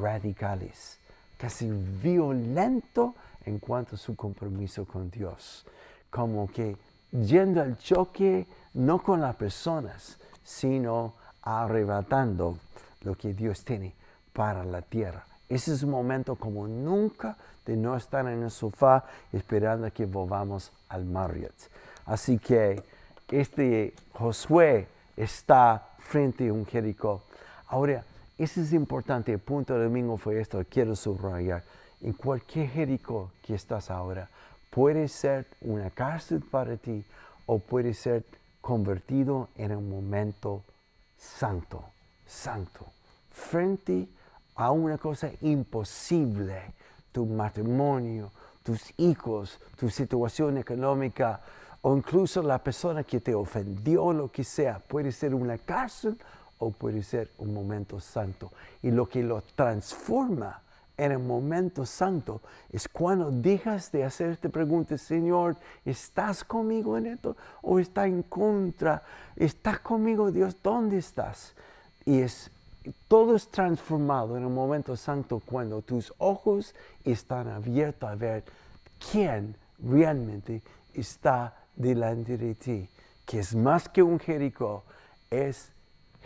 radicales, 0.00 0.98
casi 1.36 1.70
violento 1.70 3.14
en 3.44 3.58
cuanto 3.58 3.96
a 3.96 3.98
su 3.98 4.16
compromiso 4.16 4.84
con 4.86 5.10
Dios, 5.10 5.66
como 6.10 6.48
que 6.48 6.76
yendo 7.12 7.60
al 7.60 7.76
choque 7.78 8.46
no 8.74 9.02
con 9.02 9.20
las 9.20 9.36
personas, 9.36 10.18
sino 10.42 11.14
arrebatando 11.42 12.58
lo 13.02 13.14
que 13.14 13.34
Dios 13.34 13.64
tiene 13.64 13.94
para 14.32 14.64
la 14.64 14.82
tierra. 14.82 15.26
Ese 15.48 15.72
es 15.72 15.82
un 15.82 15.90
momento 15.90 16.36
como 16.36 16.68
nunca 16.68 17.36
de 17.64 17.76
no 17.76 17.96
estar 17.96 18.26
en 18.26 18.42
el 18.42 18.50
sofá 18.50 19.04
esperando 19.32 19.90
que 19.92 20.06
volvamos 20.06 20.72
al 20.88 21.04
Marriott. 21.04 21.54
Así 22.06 22.38
que 22.38 22.82
este 23.28 23.94
Josué 24.12 24.88
está 25.16 25.88
frente 25.98 26.48
a 26.48 26.52
un 26.52 26.64
Jericó. 26.66 27.22
Ahora, 27.68 28.04
eso 28.38 28.60
es 28.60 28.72
importante. 28.72 29.32
El 29.32 29.40
punto 29.40 29.74
del 29.74 29.84
domingo 29.84 30.16
fue 30.16 30.40
esto. 30.40 30.64
Quiero 30.70 30.94
subrayar. 30.96 31.64
En 32.00 32.12
cualquier 32.12 32.68
Jericó 32.68 33.32
que 33.42 33.54
estás 33.54 33.90
ahora, 33.90 34.30
puede 34.70 35.08
ser 35.08 35.46
una 35.60 35.90
cárcel 35.90 36.40
para 36.40 36.76
ti 36.76 37.04
o 37.46 37.58
puede 37.58 37.94
ser 37.94 38.24
convertido 38.60 39.48
en 39.56 39.74
un 39.74 39.90
momento 39.90 40.62
santo, 41.16 41.84
santo, 42.28 42.86
frente 43.30 44.06
a 44.54 44.70
una 44.70 44.98
cosa 44.98 45.30
imposible, 45.40 46.74
tu 47.10 47.26
matrimonio, 47.26 48.30
tus 48.62 48.92
hijos, 48.98 49.58
tu 49.76 49.88
situación 49.88 50.58
económica 50.58 51.40
o 51.82 51.96
incluso 51.96 52.42
la 52.42 52.62
persona 52.62 53.02
que 53.02 53.20
te 53.20 53.34
ofendió, 53.34 54.12
lo 54.12 54.30
que 54.30 54.44
sea, 54.44 54.78
puede 54.78 55.10
ser 55.10 55.34
una 55.34 55.58
cárcel 55.58 56.18
o 56.58 56.70
puede 56.70 57.02
ser 57.02 57.30
un 57.38 57.54
momento 57.54 58.00
santo. 58.00 58.52
Y 58.82 58.90
lo 58.90 59.08
que 59.08 59.22
lo 59.22 59.42
transforma 59.54 60.60
en 60.96 61.12
el 61.12 61.20
momento 61.20 61.86
santo 61.86 62.42
es 62.70 62.88
cuando 62.88 63.30
dejas 63.30 63.92
de 63.92 64.04
hacerte 64.04 64.48
preguntas, 64.48 65.00
Señor, 65.00 65.56
¿estás 65.84 66.42
conmigo 66.42 66.98
en 66.98 67.06
esto 67.06 67.36
o 67.62 67.78
está 67.78 68.06
en 68.06 68.24
contra? 68.24 69.02
¿Estás 69.36 69.78
conmigo, 69.78 70.32
Dios? 70.32 70.56
¿Dónde 70.60 70.98
estás? 70.98 71.54
Y 72.08 72.22
es 72.22 72.50
todo 73.06 73.36
es 73.36 73.48
transformado 73.48 74.38
en 74.38 74.46
un 74.46 74.54
momento 74.54 74.96
santo 74.96 75.42
cuando 75.44 75.82
tus 75.82 76.14
ojos 76.16 76.74
están 77.04 77.48
abiertos 77.48 78.08
a 78.08 78.14
ver 78.14 78.44
quién 79.10 79.54
realmente 79.78 80.62
está 80.94 81.54
delante 81.76 82.38
de 82.38 82.54
ti, 82.54 82.88
que 83.26 83.40
es 83.40 83.54
más 83.54 83.90
que 83.90 84.02
un 84.02 84.18
Jericó, 84.18 84.84
es 85.28 85.70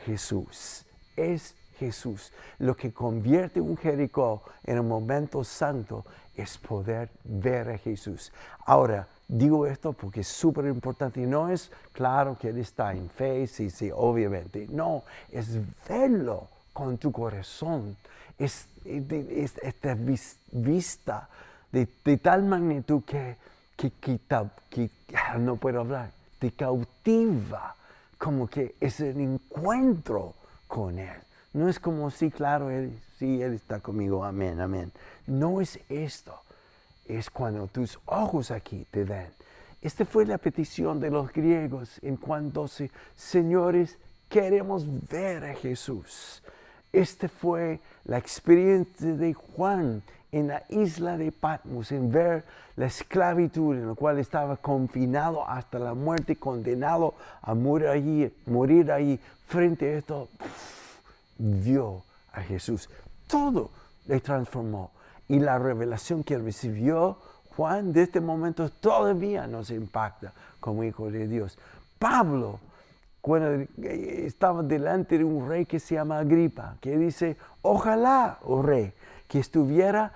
Jesús, 0.04 0.86
es 1.16 1.56
Jesús. 1.80 2.32
Lo 2.60 2.76
que 2.76 2.92
convierte 2.92 3.60
un 3.60 3.76
Jericó 3.76 4.44
en 4.62 4.78
un 4.78 4.86
momento 4.86 5.42
santo 5.42 6.04
es 6.36 6.58
poder 6.58 7.10
ver 7.24 7.70
a 7.70 7.78
Jesús. 7.78 8.32
Ahora, 8.66 9.08
digo 9.32 9.66
esto 9.66 9.94
porque 9.94 10.20
es 10.20 10.28
súper 10.28 10.66
importante 10.66 11.20
y 11.20 11.26
no 11.26 11.48
es 11.48 11.70
claro 11.92 12.36
que 12.38 12.48
Él 12.48 12.58
está 12.58 12.92
en 12.92 13.08
fe, 13.08 13.46
sí, 13.46 13.70
sí, 13.70 13.90
obviamente. 13.92 14.66
No, 14.70 15.04
es 15.30 15.58
verlo 15.88 16.48
con 16.72 16.98
tu 16.98 17.10
corazón. 17.10 17.96
Es, 18.38 18.66
esta 18.84 19.96
vista 20.50 21.28
de, 21.70 21.86
tal 22.18 22.42
magnitud 22.44 23.02
que, 23.04 23.36
que, 23.76 23.90
que, 24.70 24.90
ah, 25.14 25.38
no 25.38 25.56
puedo 25.56 25.80
hablar, 25.80 26.10
te 26.38 26.50
cautiva, 26.52 27.74
como 28.18 28.48
que 28.48 28.74
es 28.80 29.00
el 29.00 29.18
encuentro 29.20 30.34
con 30.68 30.98
Él. 30.98 31.16
No 31.54 31.68
es 31.68 31.78
como, 31.78 32.10
sí, 32.10 32.30
claro, 32.30 32.70
Él, 32.70 32.98
sí, 33.18 33.40
Él 33.40 33.54
está 33.54 33.80
conmigo, 33.80 34.24
amén, 34.24 34.60
amén. 34.60 34.92
No 35.26 35.60
es 35.60 35.78
esto. 35.88 36.38
Es 37.06 37.30
cuando 37.30 37.66
tus 37.66 37.98
ojos 38.06 38.50
aquí 38.50 38.86
te 38.90 39.04
ven. 39.04 39.28
Esta 39.82 40.04
fue 40.04 40.24
la 40.24 40.38
petición 40.38 41.00
de 41.00 41.10
los 41.10 41.32
griegos 41.32 41.98
en 42.02 42.16
cuanto, 42.16 42.68
señores, 43.16 43.98
queremos 44.28 44.86
ver 45.08 45.44
a 45.44 45.54
Jesús. 45.54 46.42
Esta 46.92 47.28
fue 47.28 47.80
la 48.04 48.18
experiencia 48.18 49.12
de 49.14 49.34
Juan 49.34 50.02
en 50.30 50.48
la 50.48 50.62
isla 50.68 51.18
de 51.18 51.32
Patmos, 51.32 51.90
en 51.90 52.12
ver 52.12 52.44
la 52.76 52.86
esclavitud 52.86 53.74
en 53.74 53.88
la 53.88 53.94
cual 53.94 54.18
estaba 54.18 54.56
confinado 54.56 55.46
hasta 55.46 55.80
la 55.80 55.94
muerte, 55.94 56.36
condenado 56.36 57.14
a 57.42 57.54
morir 57.54 57.88
allí, 57.88 58.32
morir 58.46 58.92
allí. 58.92 59.18
Frente 59.48 59.86
a 59.94 59.98
esto, 59.98 60.28
vio 61.38 62.04
a 62.32 62.40
Jesús. 62.40 62.88
Todo 63.26 63.70
le 64.06 64.20
transformó. 64.20 64.91
Y 65.28 65.38
la 65.38 65.58
revelación 65.58 66.24
que 66.24 66.38
recibió 66.38 67.18
Juan 67.56 67.92
de 67.92 68.02
este 68.02 68.20
momento 68.20 68.70
todavía 68.70 69.46
nos 69.46 69.70
impacta 69.70 70.32
como 70.60 70.84
hijo 70.84 71.10
de 71.10 71.28
Dios. 71.28 71.58
Pablo, 71.98 72.60
cuando 73.20 73.66
estaba 73.82 74.62
delante 74.62 75.18
de 75.18 75.24
un 75.24 75.48
rey 75.48 75.66
que 75.66 75.78
se 75.78 75.94
llama 75.94 76.18
Agripa, 76.18 76.76
que 76.80 76.96
dice, 76.96 77.36
ojalá, 77.62 78.38
oh 78.42 78.62
rey, 78.62 78.92
que 79.28 79.38
estuviera 79.38 80.12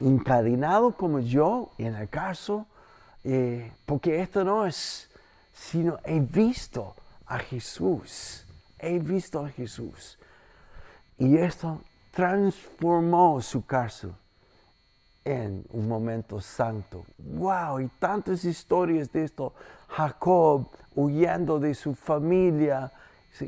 encadenado 0.00 0.92
como 0.92 1.18
yo 1.18 1.70
en 1.78 1.94
el 1.94 2.08
caso, 2.08 2.66
eh, 3.24 3.72
porque 3.84 4.20
esto 4.20 4.44
no 4.44 4.66
es, 4.66 5.10
sino 5.52 5.98
he 6.04 6.20
visto 6.20 6.94
a 7.26 7.38
Jesús 7.38 8.46
he 8.82 8.98
visto 8.98 9.44
a 9.44 9.48
Jesús. 9.48 10.18
Y 11.16 11.38
esto 11.38 11.80
transformó 12.12 13.40
su 13.40 13.66
cárcel 13.66 14.12
en 15.24 15.64
un 15.70 15.88
momento 15.88 16.40
santo. 16.40 17.04
¡Wow! 17.18 17.80
Y 17.80 17.88
tantas 17.98 18.44
historias 18.44 19.10
de 19.12 19.24
esto. 19.24 19.52
Jacob 19.88 20.68
huyendo 20.94 21.58
de 21.58 21.74
su 21.74 21.94
familia, 21.94 22.92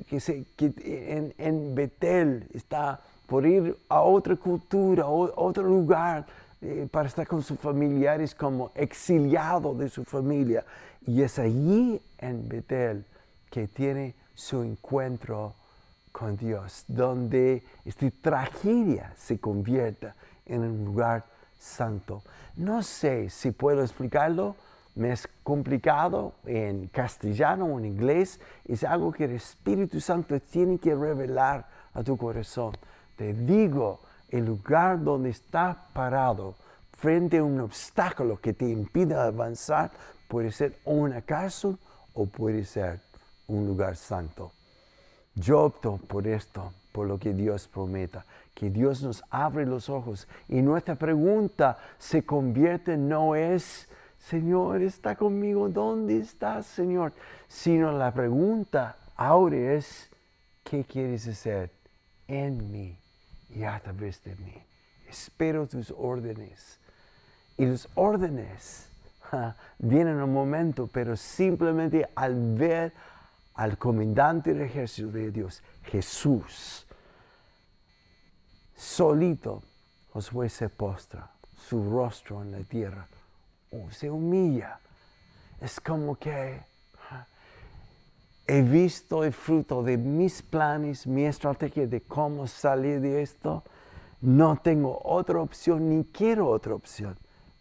que, 0.08 0.18
se, 0.18 0.44
que 0.56 0.72
en, 0.78 1.34
en, 1.38 1.74
Betel 1.74 2.48
está 2.54 3.00
por 3.26 3.46
ir 3.46 3.76
a 3.88 4.00
otra 4.00 4.36
cultura, 4.36 5.04
a 5.04 5.08
otro 5.08 5.62
lugar, 5.64 6.26
eh, 6.62 6.88
para 6.90 7.08
estar 7.08 7.26
con 7.26 7.42
sus 7.42 7.58
familiares 7.58 8.34
como 8.34 8.70
exiliado 8.74 9.74
de 9.74 9.88
su 9.90 10.04
familia. 10.04 10.64
Y 11.06 11.20
es 11.22 11.38
allí 11.38 12.00
en 12.18 12.48
Betel 12.48 13.04
que 13.50 13.68
tiene 13.68 14.14
su 14.34 14.62
encuentro 14.62 15.54
con 16.14 16.36
Dios, 16.36 16.84
donde 16.86 17.64
esta 17.84 18.08
tragedia 18.22 19.12
se 19.16 19.40
convierta 19.40 20.14
en 20.46 20.60
un 20.60 20.84
lugar 20.84 21.24
santo. 21.58 22.22
No 22.54 22.84
sé 22.84 23.30
si 23.30 23.50
puedo 23.50 23.82
explicarlo, 23.82 24.54
me 24.94 25.10
es 25.10 25.28
complicado 25.42 26.34
en 26.46 26.86
castellano 26.86 27.64
o 27.64 27.80
en 27.80 27.86
inglés, 27.86 28.38
es 28.64 28.84
algo 28.84 29.10
que 29.10 29.24
el 29.24 29.32
Espíritu 29.32 30.00
Santo 30.00 30.38
tiene 30.38 30.78
que 30.78 30.94
revelar 30.94 31.66
a 31.94 32.04
tu 32.04 32.16
corazón. 32.16 32.76
Te 33.16 33.34
digo, 33.34 33.98
el 34.30 34.46
lugar 34.46 35.02
donde 35.02 35.30
estás 35.30 35.76
parado 35.92 36.54
frente 36.96 37.38
a 37.38 37.42
un 37.42 37.58
obstáculo 37.58 38.40
que 38.40 38.52
te 38.52 38.68
impide 38.68 39.16
avanzar 39.16 39.90
puede 40.28 40.52
ser 40.52 40.78
una 40.84 41.22
cárcel 41.22 41.76
o 42.14 42.26
puede 42.26 42.64
ser 42.64 43.00
un 43.48 43.66
lugar 43.66 43.96
santo. 43.96 44.52
Yo 45.34 45.62
opto 45.62 45.98
por 46.08 46.26
esto, 46.26 46.72
por 46.92 47.06
lo 47.06 47.18
que 47.18 47.32
Dios 47.32 47.66
prometa, 47.66 48.24
que 48.54 48.70
Dios 48.70 49.02
nos 49.02 49.24
abre 49.30 49.66
los 49.66 49.88
ojos 49.88 50.28
y 50.48 50.62
nuestra 50.62 50.94
pregunta 50.94 51.78
se 51.98 52.24
convierte 52.24 52.96
no 52.96 53.34
es, 53.34 53.88
Señor, 54.18 54.82
está 54.82 55.16
conmigo, 55.16 55.68
¿dónde 55.68 56.18
estás, 56.18 56.66
Señor? 56.66 57.12
Sino 57.48 57.92
la 57.92 58.12
pregunta 58.12 58.96
ahora 59.16 59.74
es, 59.74 60.08
¿qué 60.62 60.84
quieres 60.84 61.26
hacer 61.26 61.70
en 62.28 62.70
mí 62.70 62.96
y 63.50 63.64
a 63.64 63.80
través 63.80 64.22
de 64.22 64.36
mí? 64.36 64.54
Espero 65.08 65.66
tus 65.66 65.92
órdenes. 65.96 66.78
Y 67.56 67.66
los 67.66 67.88
órdenes 67.94 68.88
vienen 69.78 70.20
un 70.20 70.32
momento, 70.32 70.88
pero 70.92 71.16
simplemente 71.16 72.08
al 72.14 72.54
ver 72.54 72.92
al 73.54 73.78
comandante 73.78 74.52
del 74.52 74.62
ejército 74.62 75.08
de 75.08 75.30
Dios, 75.30 75.62
Jesús, 75.84 76.86
solito, 78.74 79.62
Josué 80.12 80.48
se 80.48 80.68
postra, 80.68 81.30
su 81.56 81.90
rostro 81.90 82.42
en 82.42 82.52
la 82.52 82.60
tierra, 82.60 83.06
oh, 83.70 83.90
se 83.90 84.10
humilla. 84.10 84.78
Es 85.60 85.80
como 85.80 86.16
que 86.16 86.60
he 88.46 88.62
visto 88.62 89.24
el 89.24 89.32
fruto 89.32 89.82
de 89.82 89.96
mis 89.96 90.42
planes, 90.42 91.06
mi 91.06 91.24
estrategia 91.24 91.86
de 91.86 92.02
cómo 92.02 92.46
salir 92.46 93.00
de 93.00 93.22
esto. 93.22 93.62
No 94.20 94.56
tengo 94.56 95.00
otra 95.04 95.40
opción, 95.40 95.88
ni 95.88 96.04
quiero 96.04 96.48
otra 96.48 96.74
opción. 96.74 97.16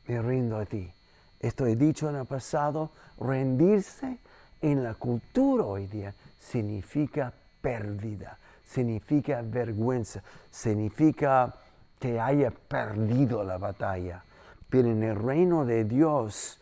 Me 0.08 0.22
rindo 0.22 0.58
a 0.58 0.66
ti. 0.66 0.92
Esto 1.40 1.66
he 1.66 1.76
dicho 1.76 2.10
en 2.10 2.16
el 2.16 2.26
pasado, 2.26 2.92
rendirse 3.20 4.20
en 4.64 4.82
la 4.82 4.96
cultura 4.96 5.66
hoy 5.66 5.88
día 5.88 6.16
significa 6.40 7.34
pérdida, 7.62 8.40
significa 8.64 9.42
vergüenza, 9.44 10.24
significa 10.50 11.54
que 12.00 12.20
haya 12.20 12.50
perdido 12.50 13.44
la 13.44 13.58
batalla. 13.58 14.24
Pero 14.70 14.90
en 14.90 15.04
el 15.04 15.16
reino 15.18 15.66
de 15.66 15.84
Dios 15.84 16.60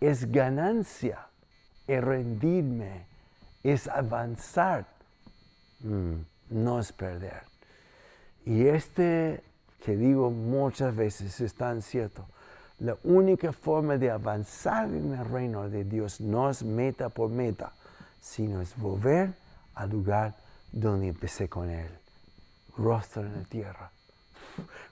es 0.00 0.30
ganancia, 0.30 1.26
es 1.86 2.02
rendirme, 2.02 3.06
es 3.64 3.88
avanzar, 3.88 4.86
mm, 5.80 6.14
no 6.50 6.78
es 6.78 6.92
perder. 6.92 7.42
Y 8.46 8.66
este 8.66 9.42
que 9.84 9.96
digo 9.96 10.30
muchas 10.30 10.94
veces 10.94 11.40
es 11.40 11.54
tan 11.54 11.82
cierto 11.82 12.26
la 12.80 12.96
única 13.04 13.52
forma 13.52 13.98
de 13.98 14.10
avanzar 14.10 14.86
en 14.86 15.12
el 15.12 15.24
reino 15.26 15.68
de 15.68 15.84
Dios 15.84 16.20
no 16.20 16.48
es 16.48 16.62
meta 16.62 17.10
por 17.10 17.28
meta, 17.28 17.72
sino 18.20 18.60
es 18.60 18.76
volver 18.76 19.34
al 19.74 19.90
lugar 19.90 20.34
donde 20.72 21.08
empecé 21.08 21.48
con 21.48 21.68
Él, 21.68 21.90
rostro 22.76 23.22
en 23.22 23.34
la 23.34 23.44
tierra. 23.44 23.90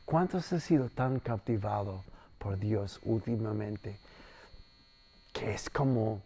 ¿Cuántos 0.05 0.53
han 0.53 0.61
sido 0.61 0.91
tan 0.91 1.19
cautivados 1.21 2.05
por 2.39 2.59
Dios 2.59 3.01
últimamente 3.05 3.99
que 5.33 5.53
es 5.53 5.71
como 5.71 6.21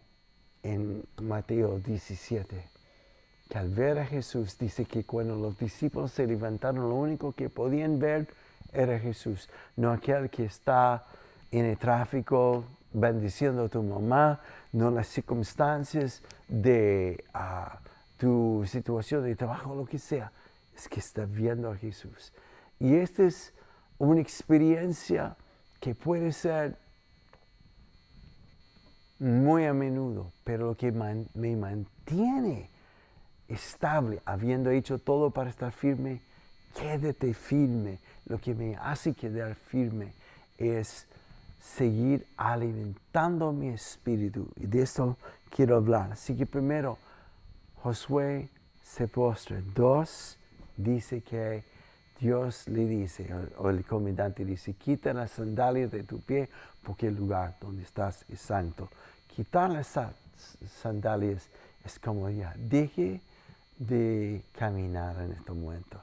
en 0.63 1.03
Mateo 1.21 1.79
17, 1.79 2.69
que 3.49 3.57
al 3.57 3.69
ver 3.69 3.99
a 3.99 4.05
Jesús 4.05 4.57
dice 4.57 4.85
que 4.85 5.03
cuando 5.03 5.35
los 5.35 5.57
discípulos 5.57 6.11
se 6.11 6.25
levantaron 6.25 6.89
lo 6.89 6.95
único 6.95 7.33
que 7.33 7.49
podían 7.49 7.99
ver 7.99 8.27
era 8.71 8.97
Jesús, 8.99 9.49
no 9.75 9.91
aquel 9.91 10.29
que 10.29 10.45
está 10.45 11.05
en 11.53 11.65
el 11.65 11.77
tráfico, 11.77 12.65
bendiciendo 12.91 13.65
a 13.65 13.69
tu 13.69 13.83
mamá, 13.83 14.41
no 14.71 14.89
las 14.89 15.07
circunstancias 15.07 16.23
de 16.47 17.23
ah, 17.33 17.79
tu 18.17 18.63
situación 18.65 19.23
de 19.23 19.35
trabajo, 19.35 19.75
lo 19.75 19.85
que 19.85 19.99
sea, 19.99 20.31
es 20.75 20.89
que 20.89 20.99
estás 20.99 21.31
viendo 21.31 21.71
a 21.71 21.77
Jesús. 21.77 22.33
Y 22.79 22.95
esta 22.95 23.23
es 23.23 23.53
una 23.99 24.19
experiencia 24.19 25.37
que 25.79 25.93
puede 25.93 26.31
ser 26.31 26.75
muy 29.19 29.65
a 29.65 29.73
menudo, 29.73 30.31
pero 30.43 30.67
lo 30.67 30.75
que 30.75 30.91
me 30.91 31.55
mantiene 31.55 32.71
estable, 33.47 34.23
habiendo 34.25 34.71
hecho 34.71 34.97
todo 34.97 35.29
para 35.29 35.51
estar 35.51 35.71
firme, 35.71 36.21
quédate 36.75 37.35
firme. 37.35 37.99
Lo 38.25 38.39
que 38.39 38.55
me 38.55 38.75
hace 38.75 39.13
quedar 39.13 39.53
firme 39.53 40.13
es 40.57 41.07
seguir 41.63 42.27
alimentando 42.35 43.53
mi 43.53 43.69
espíritu. 43.69 44.49
Y 44.57 44.67
de 44.67 44.81
esto 44.81 45.17
quiero 45.49 45.77
hablar. 45.77 46.11
Así 46.11 46.35
que 46.35 46.45
primero, 46.45 46.97
Josué 47.81 48.49
se 48.83 49.07
postra. 49.07 49.61
Dos, 49.73 50.37
dice 50.75 51.21
que 51.21 51.63
Dios 52.19 52.67
le 52.67 52.85
dice, 52.85 53.29
o 53.57 53.69
el 53.69 53.85
comandante 53.85 54.43
dice, 54.45 54.73
quita 54.73 55.13
las 55.13 55.31
sandalias 55.31 55.89
de 55.91 56.03
tu 56.03 56.19
pie 56.19 56.49
porque 56.83 57.07
el 57.07 57.15
lugar 57.15 57.55
donde 57.61 57.83
estás 57.83 58.25
es 58.29 58.41
santo. 58.41 58.89
Quitar 59.33 59.69
las 59.69 59.97
sandalias 60.81 61.49
es 61.83 61.97
como 61.99 62.29
ya, 62.29 62.53
deje 62.57 63.21
de 63.77 64.43
caminar 64.53 65.19
en 65.21 65.31
este 65.31 65.51
momento. 65.51 66.01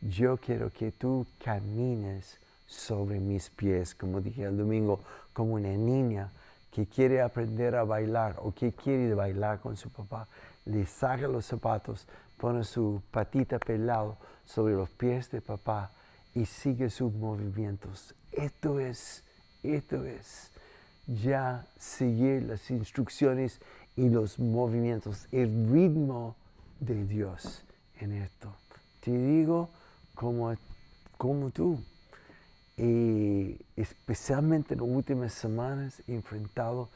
Yo 0.00 0.36
quiero 0.36 0.70
que 0.70 0.92
tú 0.92 1.26
camines 1.42 2.38
sobre 2.68 3.18
mis 3.18 3.48
pies, 3.48 3.94
como 3.94 4.20
dije 4.20 4.44
el 4.44 4.56
domingo, 4.56 5.00
como 5.32 5.54
una 5.54 5.70
niña 5.70 6.30
que 6.70 6.86
quiere 6.86 7.22
aprender 7.22 7.74
a 7.74 7.82
bailar 7.82 8.36
o 8.38 8.52
que 8.54 8.72
quiere 8.72 9.14
bailar 9.14 9.58
con 9.58 9.76
su 9.76 9.90
papá, 9.90 10.28
le 10.66 10.84
saca 10.84 11.26
los 11.26 11.46
zapatos, 11.46 12.06
pone 12.36 12.62
su 12.62 13.02
patita 13.10 13.58
pelado 13.58 14.18
sobre 14.44 14.74
los 14.74 14.90
pies 14.90 15.30
de 15.30 15.40
papá 15.40 15.90
y 16.34 16.44
sigue 16.44 16.90
sus 16.90 17.12
movimientos. 17.12 18.14
Esto 18.30 18.78
es, 18.78 19.24
esto 19.62 20.04
es 20.04 20.52
ya 21.06 21.66
seguir 21.78 22.42
las 22.42 22.70
instrucciones 22.70 23.60
y 23.96 24.10
los 24.10 24.38
movimientos, 24.38 25.26
el 25.32 25.70
ritmo 25.72 26.36
de 26.80 27.04
Dios 27.06 27.64
en 27.98 28.12
esto. 28.12 28.54
Te 29.00 29.10
digo 29.10 29.70
como, 30.14 30.54
como 31.16 31.50
tú, 31.50 31.82
y 32.78 33.60
especialmente 33.74 34.74
en 34.74 34.80
las 34.80 34.88
últimas 34.88 35.32
semanas 35.32 36.00
he 36.06 36.14
enfrentado 36.14 36.88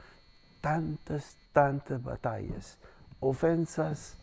tantas, 0.60 1.36
tantas 1.52 2.00
batallas, 2.00 2.78
ofensas, 3.18 4.16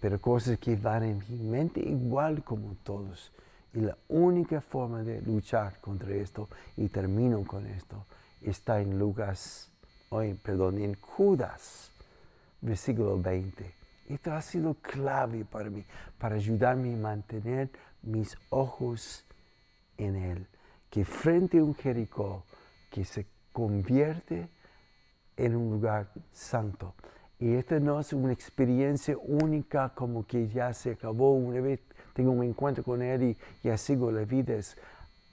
pero 0.00 0.20
cosas 0.20 0.58
que 0.58 0.74
van 0.74 1.04
en 1.04 1.24
mi 1.28 1.44
mente 1.44 1.80
igual 1.80 2.42
como 2.42 2.74
todos. 2.82 3.30
Y 3.72 3.82
la 3.82 3.96
única 4.08 4.60
forma 4.60 5.04
de 5.04 5.22
luchar 5.22 5.80
contra 5.80 6.12
esto, 6.12 6.48
y 6.76 6.88
termino 6.88 7.44
con 7.44 7.68
esto, 7.68 8.04
está 8.42 8.80
en 8.80 8.98
Lucas, 8.98 9.70
hoy, 10.08 10.34
perdón, 10.34 10.78
en 10.78 10.96
Judas, 11.00 11.92
versículo 12.60 13.16
20. 13.16 13.72
Esto 14.08 14.32
ha 14.32 14.42
sido 14.42 14.74
clave 14.74 15.44
para 15.44 15.70
mí, 15.70 15.84
para 16.18 16.34
ayudarme 16.34 16.94
a 16.94 16.96
mantener 16.96 17.70
mis 18.02 18.36
ojos 18.48 19.24
en 19.96 20.16
Él 20.16 20.48
que 20.90 21.04
frente 21.04 21.58
a 21.58 21.64
un 21.64 21.74
Jericó 21.74 22.44
que 22.90 23.04
se 23.04 23.26
convierte 23.52 24.48
en 25.36 25.56
un 25.56 25.70
lugar 25.70 26.10
santo. 26.32 26.94
Y 27.38 27.54
esta 27.54 27.80
no 27.80 28.00
es 28.00 28.12
una 28.12 28.32
experiencia 28.32 29.16
única 29.16 29.90
como 29.94 30.26
que 30.26 30.48
ya 30.48 30.74
se 30.74 30.90
acabó 30.90 31.32
una 31.32 31.60
vez, 31.60 31.80
tengo 32.12 32.32
un 32.32 32.44
encuentro 32.44 32.84
con 32.84 33.00
Él 33.00 33.22
y 33.22 33.36
ya 33.62 33.78
sigo 33.78 34.12
la 34.12 34.24
vida. 34.24 34.54
Es 34.54 34.76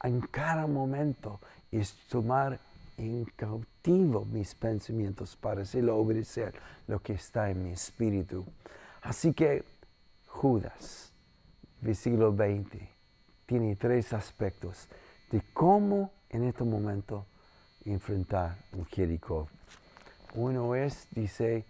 en 0.03 0.21
cada 0.21 0.67
momento 0.67 1.41
es 1.71 1.93
tomar 2.07 2.59
en 2.97 3.25
cautivo 3.35 4.25
mis 4.25 4.55
pensamientos 4.55 5.35
para 5.35 5.63
hacerlo 5.63 5.97
obedecer 5.97 6.53
lo 6.87 6.99
que 7.01 7.13
está 7.13 7.49
en 7.49 7.63
mi 7.63 7.71
espíritu. 7.71 8.45
Así 9.01 9.33
que 9.33 9.63
Judas, 10.27 11.11
versículo 11.81 12.33
20, 12.33 12.89
tiene 13.45 13.75
tres 13.75 14.13
aspectos 14.13 14.87
de 15.31 15.41
cómo 15.53 16.11
en 16.29 16.43
este 16.43 16.63
momento 16.63 17.25
enfrentar 17.85 18.57
un 18.73 18.85
Jericó. 18.85 19.47
Uno 20.35 20.75
es, 20.75 21.07
dice, 21.11 21.65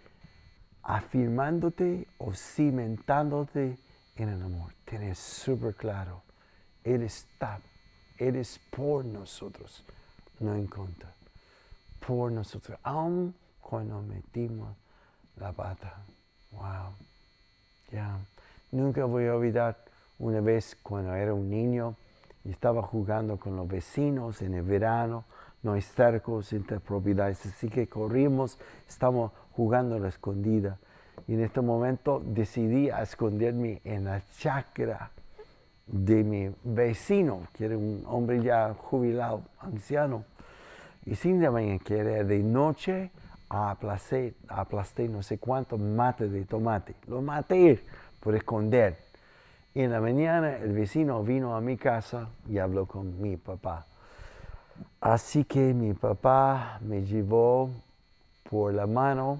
afirmándote 0.83 2.07
o 2.17 2.33
cimentándote 2.33 3.77
en 4.15 4.29
el 4.29 4.41
amor. 4.41 4.73
Tienes 4.85 5.19
súper 5.19 5.75
claro, 5.75 6.23
Él 6.83 7.03
está, 7.03 7.59
Él 8.17 8.35
es 8.35 8.59
por 8.69 9.05
nosotros. 9.05 9.83
no 10.39 10.53
en 10.53 10.67
contra. 10.67 11.11
Por 12.05 12.31
nosotros, 12.31 12.77
aun 12.83 13.33
cuando 13.59 14.01
metimos 14.01 14.75
la 15.35 15.51
pata. 15.51 16.05
Wow. 16.51 16.93
Ya. 17.91 18.19
Nunca 18.71 19.05
voy 19.05 19.25
a 19.25 19.35
olvidar 19.35 19.77
una 20.19 20.41
vez 20.41 20.77
cuando 20.81 21.13
era 21.13 21.33
un 21.33 21.49
niño 21.49 21.95
y 22.43 22.51
estaba 22.51 22.81
jugando 22.81 23.37
con 23.37 23.55
los 23.55 23.67
vecinos 23.67 24.41
en 24.41 24.53
el 24.53 24.63
verano. 24.63 25.25
No 25.63 25.79
cercos 25.81 26.53
entre 26.53 26.79
propiedades, 26.79 27.45
así 27.45 27.69
que 27.69 27.87
corrimos, 27.87 28.59
estamos 28.87 29.31
jugando 29.53 29.95
a 29.95 29.99
la 29.99 30.09
escondida. 30.09 30.77
Y 31.27 31.33
en 31.33 31.43
este 31.43 31.61
momento 31.61 32.21
decidí 32.23 32.89
a 32.89 33.01
esconderme 33.01 33.81
en 33.83 34.05
la 34.05 34.21
chacra 34.37 35.11
de 35.87 36.23
mi 36.23 36.53
vecino, 36.63 37.47
que 37.53 37.65
era 37.65 37.77
un 37.77 38.03
hombre 38.07 38.41
ya 38.41 38.73
jubilado, 38.73 39.41
anciano. 39.59 40.25
Y 41.05 41.15
sin 41.15 41.39
que 41.79 41.97
era 41.97 42.23
de 42.23 42.39
noche, 42.39 43.11
aplasté, 43.49 44.35
aplasté 44.47 45.07
no 45.07 45.23
sé 45.23 45.37
cuántos 45.37 45.79
mates 45.79 46.31
de 46.31 46.45
tomate. 46.45 46.95
Lo 47.07 47.21
maté 47.21 47.81
por 48.19 48.35
esconder. 48.35 49.06
Y 49.77 49.81
en 49.83 49.91
la 49.91 50.01
mañana 50.01 50.57
el 50.57 50.73
vecino 50.73 51.21
vino 51.21 51.55
a 51.55 51.61
mi 51.61 51.77
casa 51.77 52.29
y 52.49 52.57
habló 52.57 52.87
con 52.87 53.21
mi 53.21 53.37
papá. 53.37 53.85
Así 54.99 55.43
que 55.43 55.71
mi 55.75 55.93
papá 55.93 56.79
me 56.81 57.03
llevó 57.05 57.69
por 58.49 58.73
la 58.73 58.87
mano 58.87 59.39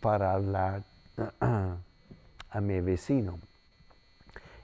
para 0.00 0.32
hablar 0.32 0.82
a 1.40 2.60
mi 2.60 2.80
vecino. 2.80 3.38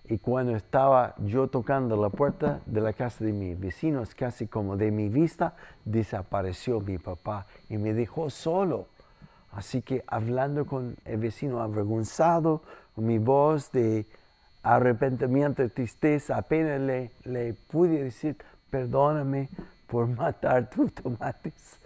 Y 0.07 0.19
cuando 0.19 0.57
estaba 0.57 1.15
yo 1.19 1.47
tocando 1.47 1.97
la 1.97 2.11
puerta 2.11 2.61
de 2.67 2.81
la 2.81 2.93
casa 2.93 3.25
de 3.25 3.33
mis 3.33 3.57
vecinos, 3.57 4.17
casi 4.17 4.49
como 4.49 4.77
de 4.77 4.91
mi 4.91 5.09
vista, 5.09 5.55
desapareció 5.85 6.81
mi 6.81 6.99
papá 6.99 7.47
y 7.69 7.79
me 7.79 7.95
dejó 7.95 8.31
solo. 8.31 8.89
Así 9.53 9.81
que 9.81 10.03
hablando 10.09 10.67
con 10.67 10.97
el 11.05 11.19
vecino 11.19 11.63
avergonzado, 11.63 12.63
mi 12.97 13.19
voz 13.19 13.71
de 13.71 14.05
arrepentimiento 14.63 15.69
tristeza, 15.71 16.37
apenas 16.37 16.81
le, 16.81 17.11
le 17.25 17.55
pude 17.55 18.05
decir, 18.05 18.37
perdóname 18.71 19.49
por 19.87 20.07
matar 20.17 20.69
tus 20.71 20.93
tomates. 20.93 21.79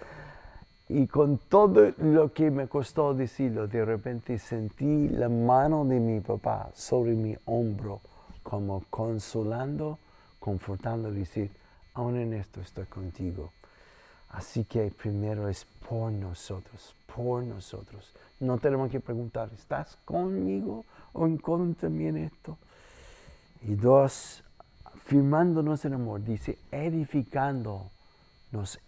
Y 0.88 1.06
con 1.06 1.38
todo 1.38 1.92
lo 1.98 2.32
que 2.32 2.50
me 2.50 2.68
costó 2.68 3.14
decirlo, 3.14 3.66
de 3.66 3.84
repente 3.84 4.38
sentí 4.38 5.08
la 5.08 5.28
mano 5.28 5.84
de 5.84 5.98
mi 5.98 6.20
papá 6.20 6.70
sobre 6.74 7.14
mi 7.14 7.34
hombro 7.46 8.00
como 8.42 8.84
consolando, 8.90 9.98
confortando, 10.38 11.10
decir, 11.10 11.50
aún 11.94 12.16
en 12.16 12.34
esto 12.34 12.60
estoy 12.60 12.84
contigo. 12.86 13.52
Así 14.30 14.64
que 14.64 14.90
primero 14.90 15.48
es 15.48 15.66
por 15.88 16.10
nosotros, 16.10 16.94
por 17.14 17.42
nosotros. 17.44 18.12
No 18.40 18.58
tenemos 18.58 18.90
que 18.90 19.00
preguntar, 19.00 19.50
¿estás 19.54 19.96
conmigo 20.04 20.84
o 21.12 21.26
en 21.26 21.38
contra 21.38 21.88
mí 21.88 22.06
en 22.06 22.16
esto? 22.18 22.58
Y 23.62 23.74
dos, 23.74 24.42
firmándonos 25.04 25.84
en 25.84 25.94
amor, 25.94 26.24
dice, 26.24 26.58
edificándonos 26.70 27.90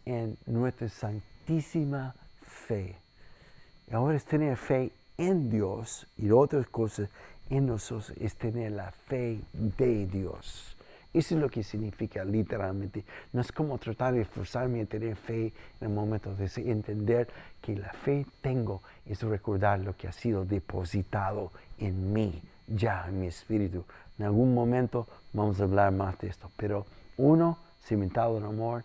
en 0.04 0.36
nuestra 0.46 0.88
santísima 0.88 2.14
fe. 2.42 2.96
Ahora 3.92 4.16
es 4.16 4.24
tener 4.24 4.56
fe 4.56 4.92
en 5.18 5.50
Dios 5.50 6.06
y 6.16 6.30
otras 6.30 6.66
cosas 6.66 7.08
en 7.50 7.66
nosotros 7.66 8.12
es 8.18 8.34
tener 8.36 8.72
la 8.72 8.90
fe 8.90 9.40
de 9.52 10.06
Dios. 10.06 10.76
Eso 11.14 11.36
es 11.36 11.40
lo 11.40 11.48
que 11.48 11.62
significa 11.62 12.24
literalmente. 12.24 13.04
No 13.32 13.40
es 13.40 13.52
como 13.52 13.78
tratar 13.78 14.14
de 14.14 14.24
forzarme 14.24 14.82
a 14.82 14.86
tener 14.86 15.14
fe 15.14 15.46
en 15.80 15.88
el 15.88 15.88
momento 15.90 16.34
de 16.34 16.50
entender 16.56 17.28
que 17.62 17.76
la 17.76 17.92
fe 17.92 18.26
tengo 18.42 18.82
es 19.06 19.22
recordar 19.22 19.78
lo 19.78 19.96
que 19.96 20.08
ha 20.08 20.12
sido 20.12 20.44
depositado 20.44 21.52
en 21.78 22.12
mí, 22.12 22.42
ya 22.66 23.06
en 23.08 23.20
mi 23.20 23.28
espíritu. 23.28 23.84
En 24.18 24.26
algún 24.26 24.52
momento 24.54 25.06
vamos 25.32 25.60
a 25.60 25.64
hablar 25.64 25.92
más 25.92 26.18
de 26.18 26.28
esto. 26.28 26.50
Pero 26.56 26.84
uno, 27.16 27.58
cimentado 27.84 28.36
en 28.38 28.44
amor, 28.44 28.84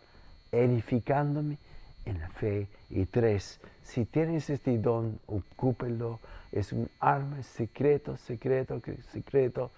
edificándome 0.52 1.58
en 2.06 2.20
la 2.20 2.30
fe. 2.30 2.68
Y 2.92 3.06
tres, 3.06 3.60
si 3.84 4.06
tienes 4.06 4.52
este 4.52 4.78
don, 4.78 5.20
ocúpelo 5.26 6.20
es 6.52 6.74
un 6.74 6.90
arma 7.00 7.42
secreto, 7.44 8.18
secreto, 8.18 8.82
secreto 9.12 9.72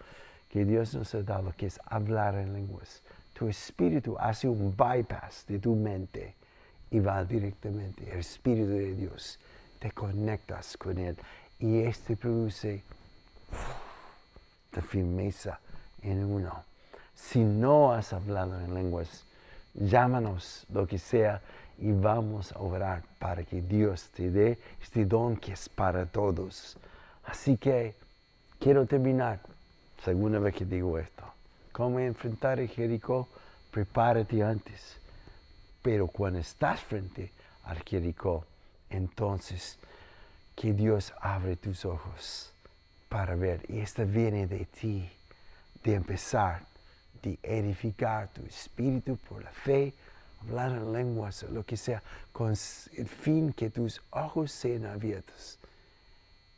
que 0.52 0.66
Dios 0.66 0.94
nos 0.94 1.16
ha 1.16 1.24
dado, 1.24 1.54
que 1.56 1.68
es 1.68 1.80
hablar 1.86 2.36
en 2.36 2.54
lenguas. 2.54 3.02
Tu 3.34 3.48
espíritu 3.48 4.18
hace 4.20 4.50
un 4.50 4.76
bypass 4.76 5.46
de 5.48 5.60
tu 5.60 5.76
mente 5.76 6.36
y 6.92 7.00
va 7.00 7.24
directamente. 7.24 8.12
El 8.12 8.20
espíritu 8.20 8.70
de 8.72 8.94
Dios, 8.94 9.40
te 9.80 9.92
conectas 9.92 10.76
con 10.78 10.98
Él 10.98 11.18
y 11.58 11.80
este 11.80 12.18
produce 12.18 12.84
la 14.74 14.82
firmeza 14.82 15.60
en 16.02 16.26
uno. 16.26 16.64
Si 17.16 17.40
no 17.40 17.94
has 17.94 18.12
hablado 18.12 18.60
en 18.60 18.74
lenguas, 18.74 19.24
llámanos, 19.74 20.66
lo 20.70 20.86
que 20.86 20.98
sea, 20.98 21.42
y 21.78 21.92
vamos 21.94 22.52
a 22.52 22.60
orar 22.60 23.04
para 23.20 23.44
que 23.44 23.62
Dios 23.62 24.10
te 24.16 24.30
dé 24.30 24.60
este 24.82 25.06
don 25.06 25.38
que 25.38 25.54
es 25.54 25.70
para 25.70 26.06
todos. 26.06 26.78
Así 27.26 27.58
que 27.58 27.96
quiero 28.60 28.86
terminar, 28.86 29.40
segunda 30.04 30.40
vez 30.40 30.56
que 30.56 30.66
digo 30.66 30.98
esto. 30.98 31.24
¿Cómo 31.72 32.00
enfrentar 32.00 32.60
a 32.60 32.68
Jericó? 32.68 33.28
Prepárate 33.72 34.44
antes. 34.44 34.98
Pero 35.82 36.08
cuando 36.08 36.40
estás 36.40 36.82
frente 36.82 37.32
al 37.64 37.82
Jericó, 37.84 38.46
entonces 38.90 39.78
que 40.56 40.74
Dios 40.74 41.14
abre 41.22 41.56
tus 41.56 41.86
ojos 41.86 42.52
para 43.10 43.36
ver. 43.36 43.62
Y 43.70 43.80
esto 43.80 44.06
viene 44.06 44.48
de 44.48 44.66
ti, 44.66 45.10
de 45.84 45.94
empezar, 45.94 46.64
de 47.22 47.38
edificar 47.44 48.30
tu 48.30 48.46
espíritu 48.46 49.18
por 49.18 49.44
la 49.44 49.52
fe, 49.52 49.94
hablar 50.42 50.72
en 50.72 50.92
lenguas, 50.92 51.44
lo 51.44 51.64
que 51.64 51.78
sea, 51.78 52.04
con 52.32 52.50
el 52.50 53.08
fin 53.08 53.54
que 53.54 53.70
tus 53.70 54.02
ojos 54.12 54.52
sean 54.52 54.86
abiertos 54.86 55.58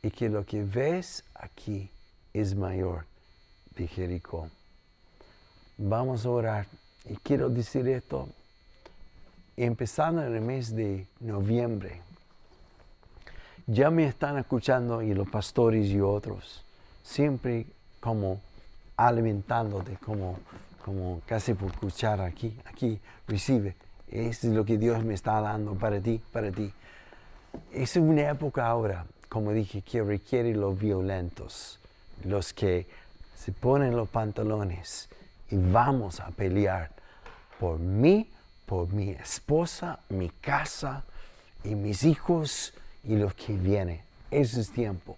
y 0.02 0.10
que 0.10 0.28
lo 0.28 0.44
que 0.44 0.64
ves 0.64 1.24
aquí 1.34 1.90
es 2.32 2.54
mayor 2.54 3.06
de 3.76 3.86
Jericó. 3.86 4.48
Vamos 5.76 6.24
a 6.24 6.30
orar 6.30 6.66
y 7.08 7.16
quiero 7.16 7.48
decir 7.48 7.88
esto 7.88 8.28
empezando 9.56 10.24
en 10.24 10.34
el 10.34 10.40
mes 10.40 10.74
de 10.74 11.06
noviembre. 11.20 12.00
Ya 13.66 13.90
me 13.90 14.06
están 14.06 14.38
escuchando 14.38 15.02
y 15.02 15.14
los 15.14 15.28
pastores 15.28 15.86
y 15.88 16.00
otros, 16.00 16.62
siempre 17.02 17.66
como 18.00 18.40
alimentándote, 18.96 19.96
como 19.96 20.38
como 20.84 21.22
casi 21.24 21.54
por 21.54 21.70
escuchar 21.70 22.20
aquí, 22.20 22.58
aquí, 22.66 23.00
recibe. 23.26 23.74
Eso 24.06 24.48
es 24.48 24.54
lo 24.54 24.66
que 24.66 24.76
Dios 24.76 25.02
me 25.02 25.14
está 25.14 25.40
dando 25.40 25.74
para 25.74 25.98
ti, 25.98 26.20
para 26.30 26.52
ti. 26.52 26.70
Es 27.72 27.96
una 27.96 28.28
época 28.28 28.66
ahora, 28.66 29.06
como 29.30 29.52
dije, 29.52 29.80
que 29.80 30.02
requiere 30.02 30.54
los 30.54 30.78
violentos, 30.78 31.80
los 32.24 32.52
que 32.52 32.86
se 33.34 33.52
ponen 33.52 33.96
los 33.96 34.08
pantalones 34.08 35.08
y 35.50 35.56
vamos 35.56 36.20
a 36.20 36.28
pelear 36.28 36.90
por 37.58 37.78
mí, 37.78 38.30
por 38.66 38.92
mi 38.92 39.10
esposa, 39.10 40.00
mi 40.08 40.30
casa 40.30 41.04
y 41.62 41.74
mis 41.74 42.04
hijos 42.04 42.74
y 43.04 43.16
los 43.16 43.34
que 43.34 43.54
vienen. 43.54 44.00
Ese 44.30 44.60
es 44.60 44.70
tiempo. 44.70 45.16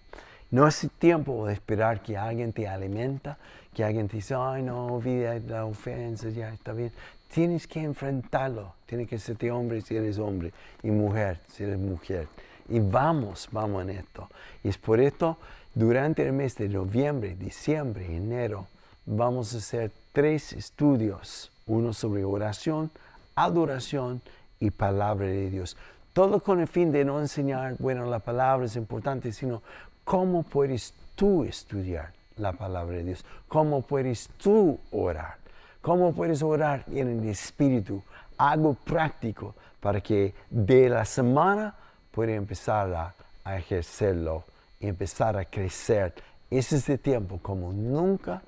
No 0.49 0.67
es 0.67 0.87
tiempo 0.99 1.47
de 1.47 1.53
esperar 1.53 2.01
que 2.01 2.17
alguien 2.17 2.53
te 2.53 2.67
alimenta, 2.67 3.37
que 3.73 3.83
alguien 3.83 4.07
te 4.07 4.17
dice, 4.17 4.35
ay, 4.35 4.63
no, 4.63 4.87
olvida 4.87 5.37
la 5.39 5.65
ofensa, 5.65 6.29
ya 6.29 6.53
está 6.53 6.73
bien. 6.73 6.91
Tienes 7.33 7.67
que 7.67 7.81
enfrentarlo. 7.81 8.73
Tienes 8.85 9.09
que 9.09 9.19
ser 9.19 9.51
hombre 9.51 9.81
si 9.81 9.95
eres 9.95 10.17
hombre 10.17 10.53
y 10.83 10.91
mujer 10.91 11.39
si 11.47 11.63
eres 11.63 11.77
mujer. 11.77 12.27
Y 12.69 12.79
vamos, 12.79 13.49
vamos 13.51 13.83
en 13.83 13.91
esto. 13.91 14.29
Y 14.63 14.69
es 14.69 14.77
por 14.77 14.99
esto, 14.99 15.37
durante 15.77 16.25
el 16.25 16.33
mes 16.33 16.55
de 16.55 16.69
noviembre, 16.69 17.35
diciembre, 17.35 18.15
enero, 18.15 18.67
vamos 19.05 19.53
a 19.53 19.57
hacer 19.57 19.91
tres 20.13 20.53
estudios. 20.53 21.51
Uno 21.67 21.93
sobre 21.93 22.23
oración, 22.23 22.89
adoración 23.35 24.21
y 24.59 24.71
palabra 24.71 25.27
de 25.27 25.49
Dios. 25.49 25.75
Todo 26.13 26.39
con 26.39 26.61
el 26.61 26.67
fin 26.67 26.91
de 26.91 27.05
no 27.05 27.19
enseñar, 27.19 27.75
bueno, 27.77 28.05
la 28.05 28.19
palabra 28.19 28.65
es 28.65 28.75
importante, 28.75 29.31
sino 29.31 29.61
¿Cómo 30.07 30.43
puedes 30.43 30.93
tú 31.15 31.43
estudiar 31.43 32.13
la 32.37 32.53
palabra 32.53 32.95
de 32.95 33.03
Dios? 33.03 33.25
¿Cómo 33.49 33.81
puedes 33.81 34.29
tú 34.37 34.79
orar? 34.89 35.35
¿Cómo 35.81 36.13
puedes 36.13 36.41
orar 36.41 36.85
en 36.89 37.19
el 37.19 37.27
Espíritu? 37.27 38.01
Algo 38.37 38.73
práctico 38.73 39.53
para 39.81 39.99
que 39.99 40.33
de 40.49 40.87
la 40.87 41.03
semana 41.03 41.75
pueda 42.09 42.31
empezar 42.35 43.13
a, 43.43 43.57
ejercerlo 43.57 44.45
y 44.79 44.87
empezar 44.87 45.37
a 45.37 45.45
crecer. 45.45 46.13
Ese 46.49 46.77
es 46.77 46.89
el 46.89 46.99
tiempo 46.99 47.39
como 47.41 47.73
nunca 47.73 48.41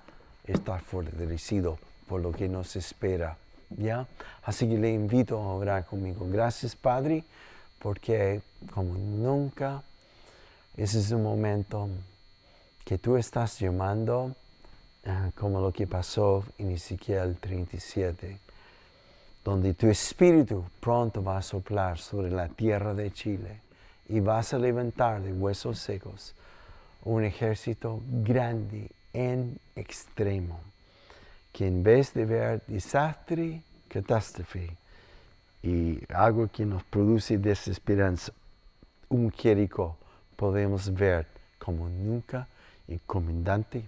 estar 0.45 0.81
fortalecido 0.81 1.77
por 2.07 2.21
lo 2.21 2.31
que 2.31 2.47
nos 2.47 2.75
espera 2.75 3.37
¿Ya? 3.77 4.07
Así 4.43 4.67
que 4.67 4.77
le 4.77 4.91
invito 4.91 5.37
a 5.37 5.53
orar 5.53 5.85
conmigo. 5.85 6.27
Gracias, 6.29 6.75
Padre, 6.75 7.23
porque 7.77 8.41
como 8.73 8.95
nunca, 8.95 9.83
ese 10.75 10.99
es 10.99 11.11
un 11.11 11.23
momento 11.23 11.87
que 12.83 12.97
tú 12.97 13.15
estás 13.15 13.59
llamando, 13.59 14.35
ah, 15.05 15.29
como 15.35 15.61
lo 15.61 15.71
que 15.71 15.85
pasó 15.85 16.43
en 16.57 16.71
Ezequiel 16.71 17.37
37, 17.37 18.39
donde 19.45 19.73
tu 19.75 19.87
espíritu 19.87 20.65
pronto 20.79 21.23
va 21.23 21.37
a 21.37 21.41
soplar 21.41 21.99
sobre 21.99 22.31
la 22.31 22.47
tierra 22.47 22.93
de 22.93 23.11
Chile 23.11 23.61
y 24.09 24.19
vas 24.19 24.53
a 24.53 24.57
levantar 24.57 25.21
de 25.21 25.31
huesos 25.31 25.79
secos 25.79 26.33
un 27.03 27.23
ejército 27.23 28.01
grande 28.05 28.89
en 29.13 29.57
extremo, 29.75 30.59
que 31.53 31.67
en 31.67 31.83
vez 31.83 32.13
de 32.13 32.25
ver 32.25 32.61
desastre, 32.67 33.61
catástrofe 33.87 34.75
y 35.63 35.99
algo 36.13 36.47
que 36.47 36.65
nos 36.65 36.83
produce 36.83 37.37
desesperanza, 37.37 38.33
un 39.09 39.31
Jericó, 39.31 39.97
podemos 40.35 40.93
ver 40.93 41.27
como 41.57 41.87
nunca 41.87 42.47
el 42.87 42.99
comandante 43.01 43.85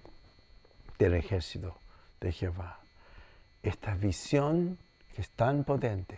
del 0.97 1.15
ejército 1.15 1.75
de 2.19 2.31
Jehová. 2.31 2.79
Esta 3.63 3.95
visión 3.95 4.77
que 5.15 5.21
es 5.21 5.29
tan 5.29 5.63
potente 5.63 6.17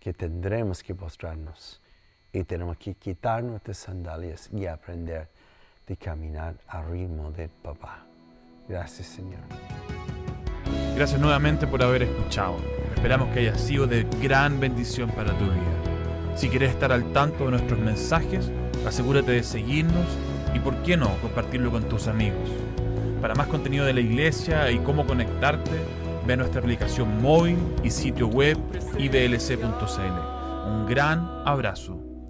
que 0.00 0.12
tendremos 0.12 0.82
que 0.82 0.94
postrarnos 0.94 1.80
y 2.36 2.44
tenemos 2.44 2.76
que 2.76 2.94
quitar 2.94 3.42
nuestras 3.42 3.78
sandalias 3.78 4.50
y 4.52 4.66
aprender 4.66 5.28
de 5.86 5.96
caminar 5.96 6.54
al 6.68 6.90
ritmo 6.90 7.30
de 7.30 7.48
papá. 7.48 8.04
Gracias 8.68 9.06
Señor. 9.08 9.40
Gracias 10.94 11.20
nuevamente 11.20 11.66
por 11.66 11.82
haber 11.82 12.02
escuchado. 12.02 12.56
Esperamos 12.94 13.32
que 13.32 13.40
haya 13.40 13.56
sido 13.56 13.86
de 13.86 14.06
gran 14.20 14.60
bendición 14.60 15.10
para 15.10 15.36
tu 15.38 15.44
vida. 15.44 16.36
Si 16.36 16.48
quieres 16.48 16.70
estar 16.70 16.92
al 16.92 17.12
tanto 17.12 17.44
de 17.44 17.52
nuestros 17.52 17.78
mensajes, 17.78 18.50
asegúrate 18.86 19.32
de 19.32 19.42
seguirnos 19.42 20.06
y, 20.54 20.58
por 20.58 20.82
qué 20.82 20.96
no, 20.96 21.16
compartirlo 21.20 21.70
con 21.70 21.88
tus 21.88 22.06
amigos. 22.06 22.50
Para 23.22 23.34
más 23.34 23.46
contenido 23.46 23.86
de 23.86 23.94
la 23.94 24.00
iglesia 24.00 24.70
y 24.70 24.78
cómo 24.80 25.06
conectarte, 25.06 25.70
ve 26.26 26.36
nuestra 26.36 26.60
aplicación 26.60 27.22
móvil 27.22 27.58
y 27.82 27.90
sitio 27.90 28.28
web 28.28 28.58
iblc.cl. 28.98 30.68
Un 30.68 30.86
gran 30.86 31.42
abrazo 31.44 32.05